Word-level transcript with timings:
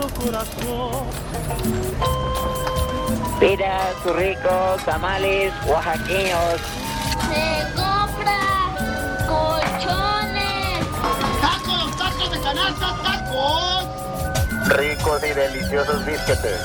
su 0.00 0.14
corazón. 0.14 1.04
Piras, 3.38 4.04
ricos, 4.04 4.84
tamales, 4.84 5.52
oaxaqueños. 5.66 6.60
Se 7.28 7.74
compra 7.74 8.40
colchones. 9.26 10.86
¡Tacos, 11.40 11.96
tacos 11.96 12.30
de 12.30 12.40
canasta, 12.40 12.96
tacos! 13.02 13.84
Ricos 14.76 15.22
y 15.24 15.34
deliciosos 15.34 16.06
bisquetes. 16.06 16.60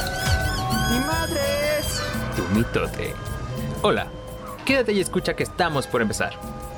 ¡Mi 0.92 1.00
madres! 1.00 2.02
Tu 2.36 2.44
mitote. 2.54 3.16
Hola, 3.82 4.08
quédate 4.66 4.94
y 4.94 5.00
escucha 5.00 5.36
que 5.36 5.44
estamos 5.44 5.88
por 5.88 6.02
empezar. 6.02 6.34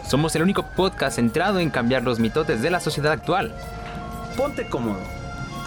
Somos 0.07 0.35
el 0.35 0.43
único 0.43 0.63
podcast 0.75 1.15
centrado 1.17 1.59
en 1.59 1.69
cambiar 1.69 2.03
los 2.03 2.19
mitotes 2.19 2.61
de 2.61 2.69
la 2.69 2.79
sociedad 2.79 3.11
actual. 3.11 3.53
Ponte 4.37 4.69
cómodo, 4.69 4.99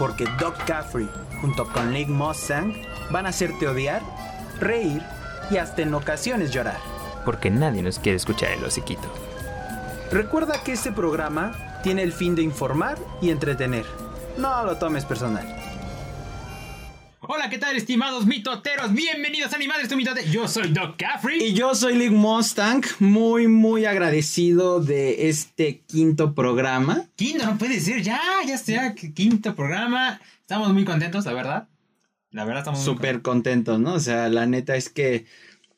porque 0.01 0.25
Doc 0.39 0.55
Caffrey, 0.65 1.07
junto 1.41 1.63
con 1.71 1.93
Nick 1.93 2.07
Mustang, 2.07 2.73
van 3.11 3.27
a 3.27 3.29
hacerte 3.29 3.67
odiar, 3.67 4.01
reír 4.59 4.99
y 5.51 5.57
hasta 5.57 5.83
en 5.83 5.93
ocasiones 5.93 6.49
llorar. 6.49 6.79
Porque 7.23 7.51
nadie 7.51 7.83
nos 7.83 7.99
quiere 7.99 8.15
escuchar 8.15 8.49
el 8.49 8.63
hociquito. 8.63 9.07
Recuerda 10.11 10.63
que 10.63 10.71
este 10.71 10.91
programa 10.91 11.51
tiene 11.83 12.01
el 12.01 12.13
fin 12.13 12.33
de 12.33 12.41
informar 12.41 12.97
y 13.21 13.29
entretener. 13.29 13.85
No 14.39 14.63
lo 14.65 14.77
tomes 14.77 15.05
personal. 15.05 15.60
Hola, 17.33 17.49
¿qué 17.49 17.57
tal, 17.57 17.77
estimados 17.77 18.25
mitoteros? 18.25 18.91
Bienvenidos 18.91 19.53
a 19.53 19.55
Animales 19.55 19.87
tu 19.87 19.95
Mitote. 19.95 20.29
Yo 20.29 20.49
soy 20.49 20.67
Doc 20.73 20.97
Caffrey. 20.97 21.41
Y 21.41 21.53
yo 21.53 21.73
soy 21.75 21.97
Nick 21.97 22.11
Mustang, 22.11 22.83
muy, 22.99 23.47
muy 23.47 23.85
agradecido 23.85 24.81
de 24.81 25.29
este 25.29 25.79
quinto 25.79 26.35
programa. 26.35 27.05
Quinto, 27.15 27.45
no 27.45 27.57
puede 27.57 27.79
ser, 27.79 28.01
ya, 28.01 28.19
ya 28.45 28.57
sea 28.57 28.95
quinto 28.95 29.55
programa. 29.55 30.19
Estamos 30.41 30.73
muy 30.73 30.83
contentos, 30.83 31.23
la 31.23 31.31
verdad. 31.31 31.69
La 32.31 32.43
verdad, 32.43 32.63
estamos 32.63 32.83
súper 32.83 33.21
contentos, 33.21 33.79
¿no? 33.79 33.93
O 33.93 33.99
sea, 34.01 34.27
la 34.27 34.45
neta 34.45 34.75
es 34.75 34.89
que. 34.89 35.25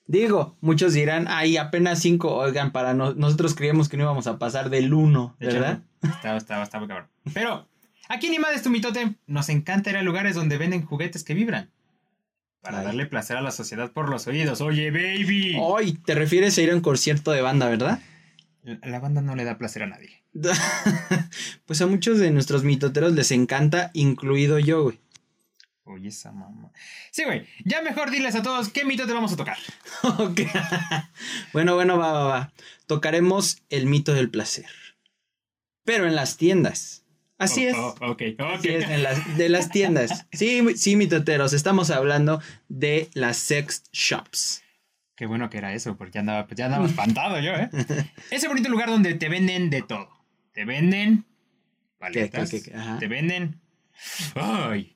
Digo, 0.08 0.58
muchos 0.60 0.94
dirán, 0.94 1.28
ay, 1.30 1.58
apenas 1.58 2.00
cinco, 2.00 2.34
oigan, 2.34 2.72
para 2.72 2.96
nosotros 2.96 3.54
creíamos 3.54 3.90
que 3.90 3.98
no 3.98 4.06
íbamos 4.06 4.26
a 4.26 4.40
pasar 4.40 4.72
del 4.72 4.92
uno, 4.92 5.36
¿verdad? 5.40 5.84
Estaba, 6.02 6.38
estaba, 6.38 6.64
estaba 6.64 6.88
cabrón. 6.88 7.10
Pero 7.32 7.68
Aquí 8.10 8.28
en 8.28 8.34
Animales 8.34 8.62
tu 8.64 8.70
mitote 8.70 9.16
nos 9.28 9.50
encanta 9.50 9.90
ir 9.90 9.98
a 9.98 10.04
lugares 10.04 10.36
donde 10.36 10.58
venden 10.58 10.86
juguetes 10.86 11.24
que 11.24 11.34
vibran. 11.34 11.72
Para 12.62 12.82
darle 12.82 13.06
placer 13.06 13.36
a 13.36 13.42
la 13.42 13.52
sociedad 13.52 13.92
por 13.92 14.10
los 14.10 14.26
oídos. 14.28 14.62
Oye, 14.62 14.90
baby. 14.90 15.58
Hoy 15.60 15.94
te 15.94 16.16
refieres 16.16 16.58
a 16.58 16.62
ir 16.62 16.72
a 16.72 16.76
un 16.76 16.82
concierto 16.82 17.32
de 17.32 17.42
banda, 17.42 17.68
¿verdad? 17.68 18.00
La, 18.64 19.00
banda 19.00 19.22
no 19.22 19.36
le 19.36 19.44
da 19.44 19.58
placer 19.58 19.84
a 19.84 19.88
nadie. 19.88 20.24
pues 21.66 21.82
a 21.82 21.88
muchos 21.88 22.20
de 22.20 22.32
nuestros 22.32 22.64
mitoteros 22.64 23.12
les 23.12 23.32
encanta, 23.32 23.92
incluido 23.94 24.60
yo, 24.60 24.84
güey. 24.84 25.00
Oye, 25.84 26.08
esa 26.08 26.32
mamá. 26.32 26.72
Sí, 27.12 27.26
güey. 27.26 27.46
Ya 27.66 27.82
mejor 27.82 28.10
diles 28.10 28.36
a 28.36 28.42
todos 28.42 28.70
qué 28.70 28.86
mito 28.86 29.06
te 29.06 29.12
vamos 29.12 29.34
a 29.34 29.36
tocar. 29.36 29.58
ok. 30.04 30.40
bueno, 31.52 31.76
bueno, 31.76 31.98
va, 31.98 32.14
va, 32.14 32.24
va. 32.24 32.54
Tocaremos 32.86 33.58
el 33.70 33.88
mito 33.88 34.14
del 34.14 34.30
placer. 34.30 34.70
Pero 35.84 36.08
en 36.08 36.16
las 36.16 36.38
tiendas. 36.38 37.03
Así 37.44 37.66
es. 37.66 37.76
Oh, 37.76 37.96
ok, 38.02 38.22
de 39.38 39.50
las 39.50 39.70
tiendas. 39.70 40.26
Sí, 40.34 40.62
sí, 40.76 40.96
mitoteros. 40.96 41.54
Estamos 41.54 41.90
hablando 41.92 42.42
de 42.70 43.10
las 43.14 43.38
sex 43.38 43.84
shops. 43.92 44.64
Qué 45.16 45.26
bueno 45.26 45.50
que 45.50 45.58
era 45.58 45.74
eso, 45.74 45.96
porque 45.96 46.14
ya 46.14 46.20
andaba, 46.22 46.48
ya 46.56 46.66
andaba 46.66 46.86
espantado 46.86 47.40
yo, 47.40 47.54
¿eh? 47.54 47.70
Ese 48.32 48.48
bonito 48.48 48.70
lugar 48.70 48.90
donde 48.90 49.14
te 49.14 49.30
venden 49.30 49.70
de 49.70 49.82
todo. 49.82 50.10
Te 50.54 50.66
venden 50.66 51.26
paletas, 51.98 52.50
te 53.00 53.08
venden 53.08 53.62
ay, 54.36 54.96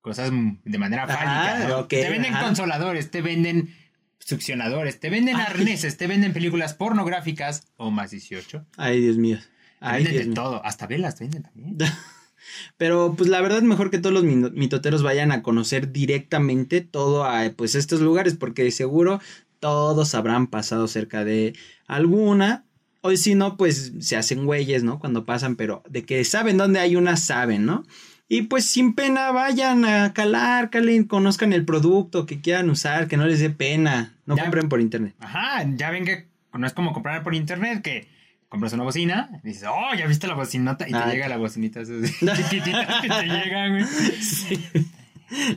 cosas 0.00 0.30
de 0.30 0.78
manera 0.78 1.06
fálica. 1.06 1.86
te 1.88 2.10
venden 2.10 2.34
consoladores, 2.34 3.10
te 3.10 3.22
venden 3.22 3.74
succionadores, 4.18 4.98
te 5.00 5.10
venden 5.10 5.36
arneses, 5.36 5.96
te 5.96 6.06
venden 6.06 6.32
películas 6.32 6.74
pornográficas 6.74 7.68
o 7.76 7.90
más 7.90 8.10
18. 8.10 8.66
Ay, 8.76 9.00
Dios 9.00 9.18
mío. 9.18 9.38
Venden 9.80 10.30
de 10.30 10.34
todo, 10.34 10.64
hasta 10.64 10.86
velas 10.86 11.18
venden 11.18 11.42
también. 11.42 11.78
Pero 12.76 13.14
pues 13.16 13.28
la 13.28 13.40
verdad 13.40 13.58
es 13.58 13.64
mejor 13.64 13.90
que 13.90 13.98
todos 13.98 14.14
los 14.14 14.24
mitoteros 14.24 15.02
vayan 15.02 15.32
a 15.32 15.42
conocer 15.42 15.92
directamente 15.92 16.80
todo 16.80 17.24
a 17.24 17.50
pues 17.56 17.74
estos 17.74 18.00
lugares 18.00 18.34
porque 18.34 18.62
de 18.62 18.70
seguro 18.70 19.20
todos 19.58 20.14
habrán 20.14 20.46
pasado 20.46 20.86
cerca 20.86 21.24
de 21.24 21.54
alguna 21.86 22.64
o 23.00 23.14
si 23.16 23.34
no 23.34 23.56
pues 23.56 23.92
se 24.00 24.16
hacen 24.16 24.46
güeyes, 24.46 24.82
¿no? 24.82 24.98
Cuando 24.98 25.24
pasan, 25.24 25.56
pero 25.56 25.82
de 25.88 26.04
que 26.04 26.24
saben 26.24 26.56
dónde 26.56 26.80
hay 26.80 26.96
una 26.96 27.16
saben, 27.16 27.64
¿no? 27.64 27.84
Y 28.28 28.42
pues 28.42 28.64
sin 28.64 28.94
pena 28.94 29.30
vayan 29.30 29.84
a 29.84 30.12
calar, 30.12 30.70
calen, 30.70 31.04
conozcan 31.04 31.52
el 31.52 31.64
producto 31.64 32.26
que 32.26 32.40
quieran 32.40 32.68
usar, 32.70 33.06
que 33.06 33.16
no 33.16 33.26
les 33.26 33.38
dé 33.38 33.50
pena, 33.50 34.16
no 34.26 34.36
compren 34.36 34.68
por 34.68 34.80
internet. 34.80 35.14
Ajá, 35.20 35.64
ya 35.76 35.90
ven 35.90 36.04
que 36.04 36.26
no 36.52 36.66
es 36.66 36.72
como 36.72 36.92
comprar 36.92 37.22
por 37.22 37.36
internet 37.36 37.82
que 37.82 38.08
compras 38.56 38.72
una 38.72 38.84
bocina 38.84 39.28
y 39.44 39.48
dices, 39.48 39.68
oh, 39.70 39.94
ya 39.94 40.06
viste 40.06 40.26
la 40.26 40.32
bocinota 40.32 40.88
y 40.88 40.92
te 40.92 41.10
llega 41.10 41.28
la 41.28 41.36
bocinita 41.36 41.82
chiquitita 42.36 43.00
que 43.02 43.08
te 43.08 43.24
llega, 43.24 43.68
güey. 43.68 43.84
Sí. 43.84 44.58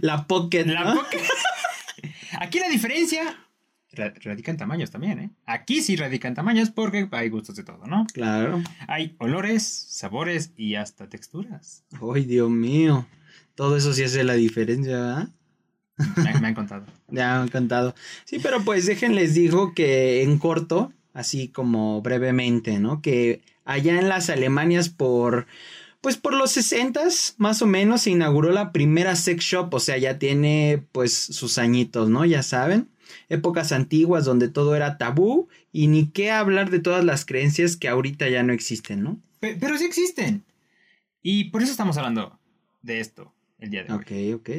La 0.01 0.27
pocket. 0.27 0.65
La 0.65 0.93
pocket. 0.93 1.21
Aquí 2.41 2.59
la 2.59 2.67
diferencia 2.67 3.37
radica 3.93 4.51
en 4.51 4.57
tamaños 4.57 4.91
también, 4.91 5.19
¿eh? 5.19 5.31
Aquí 5.45 5.81
sí 5.81 5.95
radica 5.95 6.27
en 6.27 6.33
tamaños 6.33 6.71
porque 6.71 7.07
hay 7.11 7.29
gustos 7.29 7.55
de 7.55 7.63
todo, 7.63 7.87
¿no? 7.87 8.05
Claro. 8.13 8.61
Hay 8.87 9.15
olores, 9.19 9.63
sabores 9.63 10.51
y 10.57 10.75
hasta 10.75 11.07
texturas. 11.07 11.85
Ay, 12.13 12.25
Dios 12.25 12.49
mío. 12.49 13.07
Todo 13.55 13.77
eso 13.77 13.93
sí 13.93 14.03
hace 14.03 14.25
la 14.25 14.33
diferencia, 14.33 14.97
¿verdad? 14.97 15.29
Me, 16.17 16.39
me 16.41 16.47
han 16.47 16.53
contado. 16.53 16.85
ya 17.07 17.35
me 17.35 17.43
han 17.43 17.47
contado. 17.47 17.95
Sí, 18.25 18.39
pero 18.43 18.61
pues 18.61 18.85
déjenles 18.85 19.35
digo 19.35 19.73
que 19.73 20.23
en 20.23 20.37
corto 20.37 20.91
así 21.13 21.47
como 21.47 22.01
brevemente, 22.01 22.79
¿no? 22.79 23.01
Que 23.01 23.41
allá 23.65 23.99
en 23.99 24.09
las 24.09 24.29
Alemanias 24.29 24.89
por, 24.89 25.47
pues 26.01 26.17
por 26.17 26.33
los 26.33 26.51
60 26.51 27.01
más 27.37 27.61
o 27.61 27.65
menos 27.65 28.01
se 28.01 28.11
inauguró 28.11 28.51
la 28.51 28.71
primera 28.71 29.15
sex 29.15 29.43
shop, 29.43 29.73
o 29.73 29.79
sea, 29.79 29.97
ya 29.97 30.17
tiene 30.17 30.83
pues 30.91 31.13
sus 31.13 31.57
añitos, 31.57 32.09
¿no? 32.09 32.25
Ya 32.25 32.43
saben, 32.43 32.89
épocas 33.29 33.71
antiguas 33.71 34.25
donde 34.25 34.49
todo 34.49 34.75
era 34.75 34.97
tabú 34.97 35.47
y 35.71 35.87
ni 35.87 36.07
qué 36.07 36.31
hablar 36.31 36.69
de 36.69 36.79
todas 36.79 37.03
las 37.05 37.25
creencias 37.25 37.77
que 37.77 37.87
ahorita 37.87 38.27
ya 38.29 38.43
no 38.43 38.53
existen, 38.53 39.03
¿no? 39.03 39.19
Pero, 39.39 39.77
sí 39.77 39.85
existen. 39.85 40.43
Y 41.21 41.45
por 41.45 41.61
eso 41.61 41.71
estamos 41.71 41.97
hablando 41.97 42.39
de 42.81 42.99
esto 42.99 43.33
el 43.59 43.69
día 43.69 43.83
de 43.83 43.93
hoy. 43.93 43.99
Ok, 43.99 44.41
ok. 44.41 44.49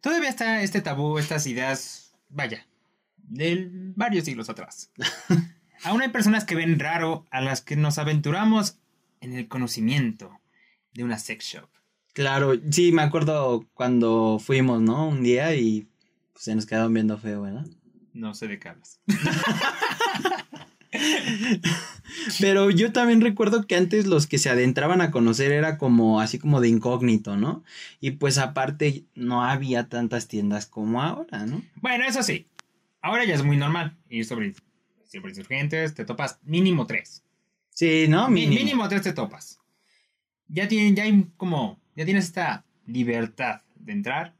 Todavía 0.00 0.30
está 0.30 0.62
este 0.62 0.80
tabú, 0.80 1.18
estas 1.18 1.46
ideas, 1.46 2.14
vaya, 2.28 2.66
de 3.16 3.68
varios 3.94 4.24
siglos 4.24 4.48
atrás. 4.48 4.90
Aún 5.84 6.00
hay 6.02 6.08
personas 6.08 6.44
que 6.44 6.54
ven 6.54 6.78
raro 6.78 7.26
a 7.30 7.40
las 7.40 7.60
que 7.60 7.76
nos 7.76 7.98
aventuramos 7.98 8.78
en 9.20 9.32
el 9.34 9.48
conocimiento 9.48 10.40
de 10.94 11.04
una 11.04 11.18
sex 11.18 11.44
shop. 11.44 11.68
Claro, 12.12 12.52
sí, 12.70 12.92
me 12.92 13.02
acuerdo 13.02 13.66
cuando 13.74 14.38
fuimos, 14.38 14.80
¿no? 14.80 15.08
Un 15.08 15.22
día 15.22 15.54
y 15.56 15.88
pues, 16.32 16.44
se 16.44 16.54
nos 16.54 16.66
quedaron 16.66 16.92
viendo 16.92 17.18
feo, 17.18 17.42
¿verdad? 17.42 17.66
No 18.12 18.34
sé 18.34 18.48
de 18.48 18.58
qué 18.58 18.68
hablas. 18.68 19.00
Pero 22.40 22.70
yo 22.70 22.92
también 22.92 23.22
recuerdo 23.22 23.66
que 23.66 23.76
antes 23.76 24.06
los 24.06 24.26
que 24.26 24.36
se 24.38 24.50
adentraban 24.50 25.00
a 25.00 25.10
conocer 25.10 25.50
era 25.50 25.78
como 25.78 26.20
así 26.20 26.38
como 26.38 26.60
de 26.60 26.68
incógnito, 26.68 27.36
¿no? 27.36 27.64
Y 28.00 28.12
pues 28.12 28.36
aparte 28.38 29.04
no 29.14 29.42
había 29.42 29.88
tantas 29.88 30.28
tiendas 30.28 30.66
como 30.66 31.02
ahora, 31.02 31.46
¿no? 31.46 31.62
Bueno, 31.76 32.04
eso 32.04 32.22
sí. 32.22 32.46
Ahora 33.00 33.24
ya 33.24 33.34
es 33.34 33.42
muy 33.42 33.56
normal 33.56 33.96
ir 34.10 34.26
sobre 34.26 34.54
siempre 35.12 35.30
insurgentes, 35.30 35.92
te 35.94 36.06
topas 36.06 36.40
mínimo 36.42 36.86
tres. 36.86 37.22
Sí, 37.68 38.06
¿no? 38.08 38.30
Mínimo. 38.30 38.62
mínimo 38.62 38.88
tres 38.88 39.02
te 39.02 39.12
topas. 39.12 39.60
Ya, 40.48 40.66
tienen, 40.68 40.96
ya 40.96 41.02
hay 41.04 41.26
como, 41.36 41.78
ya 41.94 42.06
tienes 42.06 42.24
esta 42.24 42.64
libertad 42.86 43.60
de 43.76 43.92
entrar 43.92 44.34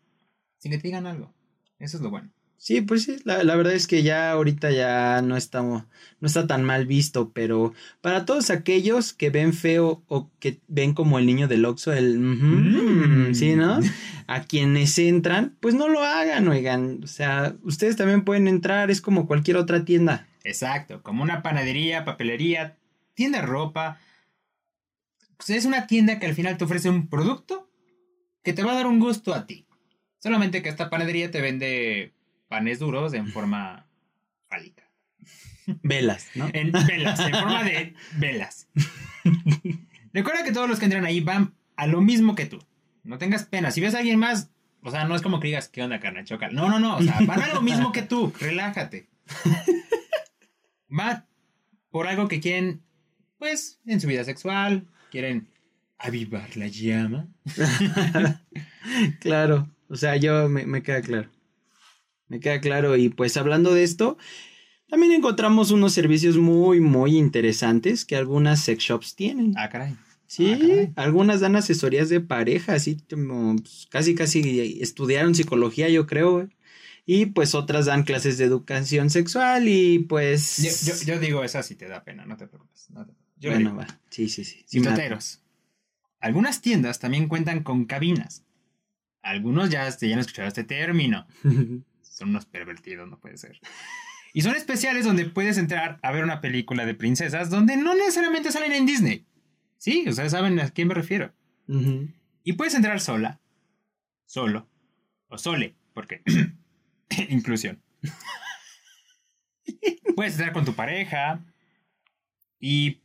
sin 0.56 0.72
que 0.72 0.78
te 0.78 0.88
digan 0.88 1.06
algo. 1.06 1.30
Eso 1.78 1.98
es 1.98 2.02
lo 2.02 2.08
bueno. 2.08 2.30
Sí, 2.56 2.80
pues 2.80 3.02
sí, 3.02 3.16
la, 3.24 3.42
verdad 3.56 3.74
es 3.74 3.86
que 3.86 4.02
ya 4.02 4.30
ahorita 4.30 4.70
ya 4.70 5.20
no 5.20 5.36
está, 5.36 5.62
no 5.62 5.86
está 6.22 6.46
tan 6.46 6.62
mal 6.64 6.86
visto, 6.86 7.32
pero 7.34 7.74
para 8.00 8.24
todos 8.24 8.50
aquellos 8.50 9.12
que 9.12 9.30
ven 9.30 9.52
feo 9.52 10.02
o 10.06 10.30
que 10.38 10.60
ven 10.68 10.94
como 10.94 11.18
el 11.18 11.26
niño 11.26 11.48
del 11.48 11.64
Oxxo, 11.64 11.92
el... 11.92 12.18
Mm. 12.18 13.34
sí, 13.34 13.56
¿no? 13.56 13.80
A 14.26 14.44
quienes 14.44 14.96
entran, 14.98 15.56
pues 15.60 15.74
no 15.74 15.88
lo 15.88 16.02
hagan, 16.02 16.48
oigan. 16.48 17.00
O 17.02 17.08
sea, 17.08 17.56
ustedes 17.62 17.96
también 17.96 18.22
pueden 18.22 18.46
entrar, 18.48 18.90
es 18.90 19.00
como 19.02 19.26
cualquier 19.26 19.56
otra 19.58 19.84
tienda. 19.84 20.28
Exacto, 20.44 21.02
como 21.02 21.22
una 21.22 21.42
panadería, 21.42 22.04
papelería, 22.04 22.76
tienda 23.14 23.40
de 23.40 23.46
ropa. 23.46 23.98
Pues 25.36 25.50
es 25.50 25.64
una 25.64 25.86
tienda 25.86 26.18
que 26.18 26.26
al 26.26 26.34
final 26.34 26.56
te 26.56 26.64
ofrece 26.64 26.88
un 26.88 27.08
producto 27.08 27.70
que 28.42 28.52
te 28.52 28.62
va 28.62 28.72
a 28.72 28.76
dar 28.76 28.86
un 28.86 29.00
gusto 29.00 29.34
a 29.34 29.46
ti. 29.46 29.66
Solamente 30.18 30.62
que 30.62 30.68
esta 30.68 30.90
panadería 30.90 31.30
te 31.30 31.40
vende 31.40 32.12
panes 32.48 32.78
duros 32.78 33.14
en 33.14 33.28
forma 33.28 33.86
fálica. 34.48 34.84
Velas, 35.82 36.28
¿no? 36.34 36.48
En 36.52 36.72
velas, 36.72 37.20
en 37.20 37.34
forma 37.34 37.64
de 37.64 37.94
velas. 38.16 38.68
Recuerda 40.12 40.44
que 40.44 40.52
todos 40.52 40.68
los 40.68 40.78
que 40.78 40.84
entran 40.84 41.06
ahí 41.06 41.20
van 41.20 41.54
a 41.76 41.86
lo 41.86 42.00
mismo 42.00 42.34
que 42.34 42.46
tú. 42.46 42.62
No 43.04 43.18
tengas 43.18 43.44
pena. 43.44 43.70
Si 43.70 43.80
ves 43.80 43.94
a 43.94 43.98
alguien 43.98 44.18
más, 44.18 44.50
o 44.82 44.90
sea, 44.90 45.04
no 45.04 45.16
es 45.16 45.22
como 45.22 45.40
que 45.40 45.48
digas, 45.48 45.68
¿qué 45.68 45.82
onda, 45.82 46.00
carne 46.00 46.24
choca? 46.24 46.48
No, 46.50 46.68
no, 46.68 46.78
no. 46.78 46.96
O 46.96 47.02
sea, 47.02 47.18
van 47.26 47.42
a 47.42 47.48
lo 47.48 47.62
mismo 47.62 47.92
que 47.92 48.02
tú. 48.02 48.32
Relájate. 48.38 49.08
Va 50.96 51.26
por 51.90 52.06
algo 52.06 52.28
que 52.28 52.40
quieren, 52.40 52.82
pues, 53.38 53.80
en 53.86 54.00
su 54.00 54.08
vida 54.08 54.24
sexual. 54.24 54.86
Quieren 55.10 55.48
avivar 55.98 56.56
la 56.56 56.66
llama. 56.66 57.28
claro. 59.20 59.70
O 59.88 59.96
sea, 59.96 60.16
yo 60.16 60.48
me, 60.48 60.66
me 60.66 60.82
queda 60.82 61.02
claro. 61.02 61.28
Me 62.28 62.40
queda 62.40 62.60
claro. 62.60 62.96
Y 62.96 63.10
pues 63.10 63.36
hablando 63.36 63.74
de 63.74 63.82
esto, 63.82 64.16
también 64.88 65.12
encontramos 65.12 65.70
unos 65.70 65.92
servicios 65.92 66.36
muy, 66.36 66.80
muy 66.80 67.16
interesantes 67.16 68.04
que 68.04 68.16
algunas 68.16 68.60
sex 68.60 68.82
shops 68.82 69.14
tienen. 69.14 69.54
Ah, 69.56 69.68
caray. 69.68 69.96
Sí, 70.26 70.90
ah, 70.96 71.02
algunas 71.02 71.40
dan 71.40 71.56
asesorías 71.56 72.08
de 72.08 72.20
pareja, 72.20 72.72
así 72.72 72.96
como 73.10 73.56
pues, 73.56 73.86
casi, 73.90 74.14
casi 74.14 74.78
estudiaron 74.80 75.34
psicología, 75.34 75.90
yo 75.90 76.06
creo. 76.06 76.48
Y 77.04 77.26
pues 77.26 77.54
otras 77.54 77.86
dan 77.86 78.04
clases 78.04 78.38
de 78.38 78.44
educación 78.44 79.10
sexual 79.10 79.66
y 79.68 80.00
pues... 80.00 81.04
Yo, 81.04 81.18
digo, 81.18 81.42
esa 81.42 81.62
sí 81.62 81.74
te 81.74 81.88
da 81.88 82.04
pena, 82.04 82.24
no 82.26 82.36
te 82.36 82.46
preocupes. 82.46 82.88
bueno, 83.40 83.76
va. 83.76 83.86
Sí, 84.10 84.28
sí, 84.28 84.44
sí. 84.44 84.64
Mitoteros. 84.72 85.42
Algunas 86.20 86.60
tiendas 86.60 87.00
también 87.00 87.26
cuentan 87.26 87.64
con 87.64 87.86
cabinas. 87.86 88.44
Algunos 89.22 89.70
ya, 89.70 89.88
ya 89.88 90.12
han 90.14 90.20
escuchado 90.20 90.48
este 90.48 90.64
término. 90.64 91.26
Son 92.02 92.28
unos 92.28 92.46
pervertidos, 92.46 93.08
no 93.08 93.18
puede 93.18 93.36
ser. 93.36 93.58
Y 94.34 94.42
son 94.42 94.54
especiales 94.54 95.04
donde 95.04 95.26
puedes 95.26 95.58
entrar 95.58 95.98
a 96.02 96.10
ver 96.10 96.24
una 96.24 96.40
película 96.40 96.86
de 96.86 96.94
princesas 96.94 97.50
donde 97.50 97.76
no 97.76 97.94
necesariamente 97.94 98.50
salen 98.50 98.72
en 98.72 98.86
Disney. 98.86 99.26
Sí, 99.76 100.04
ustedes 100.08 100.32
saben 100.32 100.58
a 100.60 100.70
quién 100.70 100.88
me 100.88 100.94
refiero. 100.94 101.32
Y 102.44 102.52
puedes 102.54 102.74
entrar 102.74 103.00
sola, 103.00 103.40
solo, 104.26 104.68
o 105.28 105.38
sole, 105.38 105.74
porque 105.92 106.22
inclusión. 107.28 107.80
puedes 110.16 110.34
entrar 110.34 110.52
con 110.52 110.64
tu 110.64 110.74
pareja 110.74 111.44
y 112.60 112.98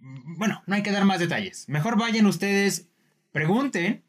bueno, 0.00 0.62
no 0.66 0.74
hay 0.74 0.82
que 0.82 0.90
dar 0.90 1.04
más 1.04 1.20
detalles. 1.20 1.68
Mejor 1.68 1.98
vayan 1.98 2.26
ustedes, 2.26 2.88
pregunten 3.32 4.02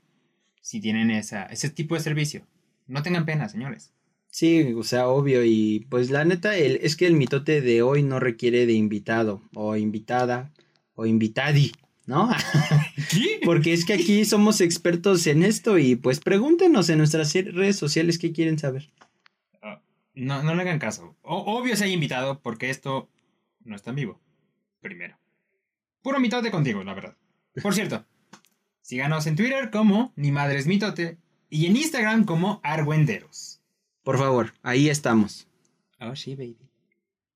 si 0.62 0.80
tienen 0.80 1.12
esa, 1.12 1.44
ese 1.46 1.70
tipo 1.70 1.96
de 1.96 2.02
servicio. 2.02 2.46
No 2.88 3.04
tengan 3.04 3.26
pena, 3.26 3.50
señores. 3.50 3.92
Sí, 4.30 4.74
o 4.74 4.84
sea, 4.84 5.08
obvio. 5.08 5.44
Y 5.46 5.86
pues 5.90 6.10
la 6.10 6.26
neta, 6.26 6.58
el, 6.58 6.80
es 6.82 6.96
que 6.96 7.08
el 7.08 7.14
mitote 7.14 7.62
de 7.62 7.82
hoy 7.82 8.04
no 8.04 8.20
requiere 8.20 8.66
de 8.66 8.74
invitado 8.74 9.42
o 9.54 9.76
invitada 9.76 10.52
o 10.96 11.06
invitadi. 11.06 11.72
¿no? 12.06 12.30
Porque 13.46 13.74
es 13.74 13.86
que 13.86 13.94
aquí 13.94 14.26
somos 14.26 14.62
expertos 14.62 15.26
en 15.28 15.44
esto 15.44 15.78
y 15.78 15.96
pues 15.96 16.20
pregúntenos 16.20 16.90
en 16.90 17.00
nuestras 17.00 17.34
redes 17.34 17.78
sociales 17.78 18.20
qué 18.20 18.32
quieren 18.32 18.60
saber. 18.60 18.90
No, 20.16 20.42
no 20.44 20.56
le 20.56 20.62
hagan 20.62 20.80
caso. 20.80 21.16
obvio 21.22 21.76
se 21.76 21.86
hay 21.86 21.94
invitado 21.94 22.42
porque 22.42 22.70
esto 22.70 23.10
no 23.64 23.76
está 23.76 23.92
en 23.92 23.98
vivo. 23.98 24.22
Primero. 24.82 25.18
Puro 26.02 26.20
mitote 26.20 26.52
contigo, 26.52 26.84
la 26.84 26.94
verdad. 26.94 27.18
Por 27.62 27.74
cierto, 27.76 28.06
síganos 28.82 29.28
en 29.28 29.36
Twitter 29.36 29.72
como 29.72 30.14
Ni 30.16 30.32
Madres 30.32 30.68
Mitote 30.68 31.18
y 31.50 31.66
en 31.66 31.76
Instagram 31.76 32.26
como 32.26 32.60
Argüenderos. 32.64 33.62
Por 34.04 34.18
favor, 34.18 34.54
ahí 34.62 34.90
estamos. 34.90 35.48
Oh, 36.00 36.16
sí, 36.16 36.36
baby. 36.36 36.70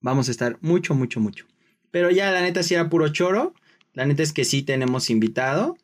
Vamos 0.01 0.27
a 0.27 0.31
estar 0.31 0.57
mucho, 0.61 0.93
mucho, 0.95 1.19
mucho. 1.19 1.45
Pero 1.91 2.11
ya 2.11 2.31
la 2.31 2.41
neta 2.41 2.63
si 2.63 2.75
era 2.75 2.89
puro 2.89 3.09
choro. 3.09 3.53
La 3.93 4.05
neta 4.05 4.23
es 4.23 4.33
que 4.33 4.45
sí 4.45 4.61
tenemos 4.61 5.09
invitado 5.09 5.77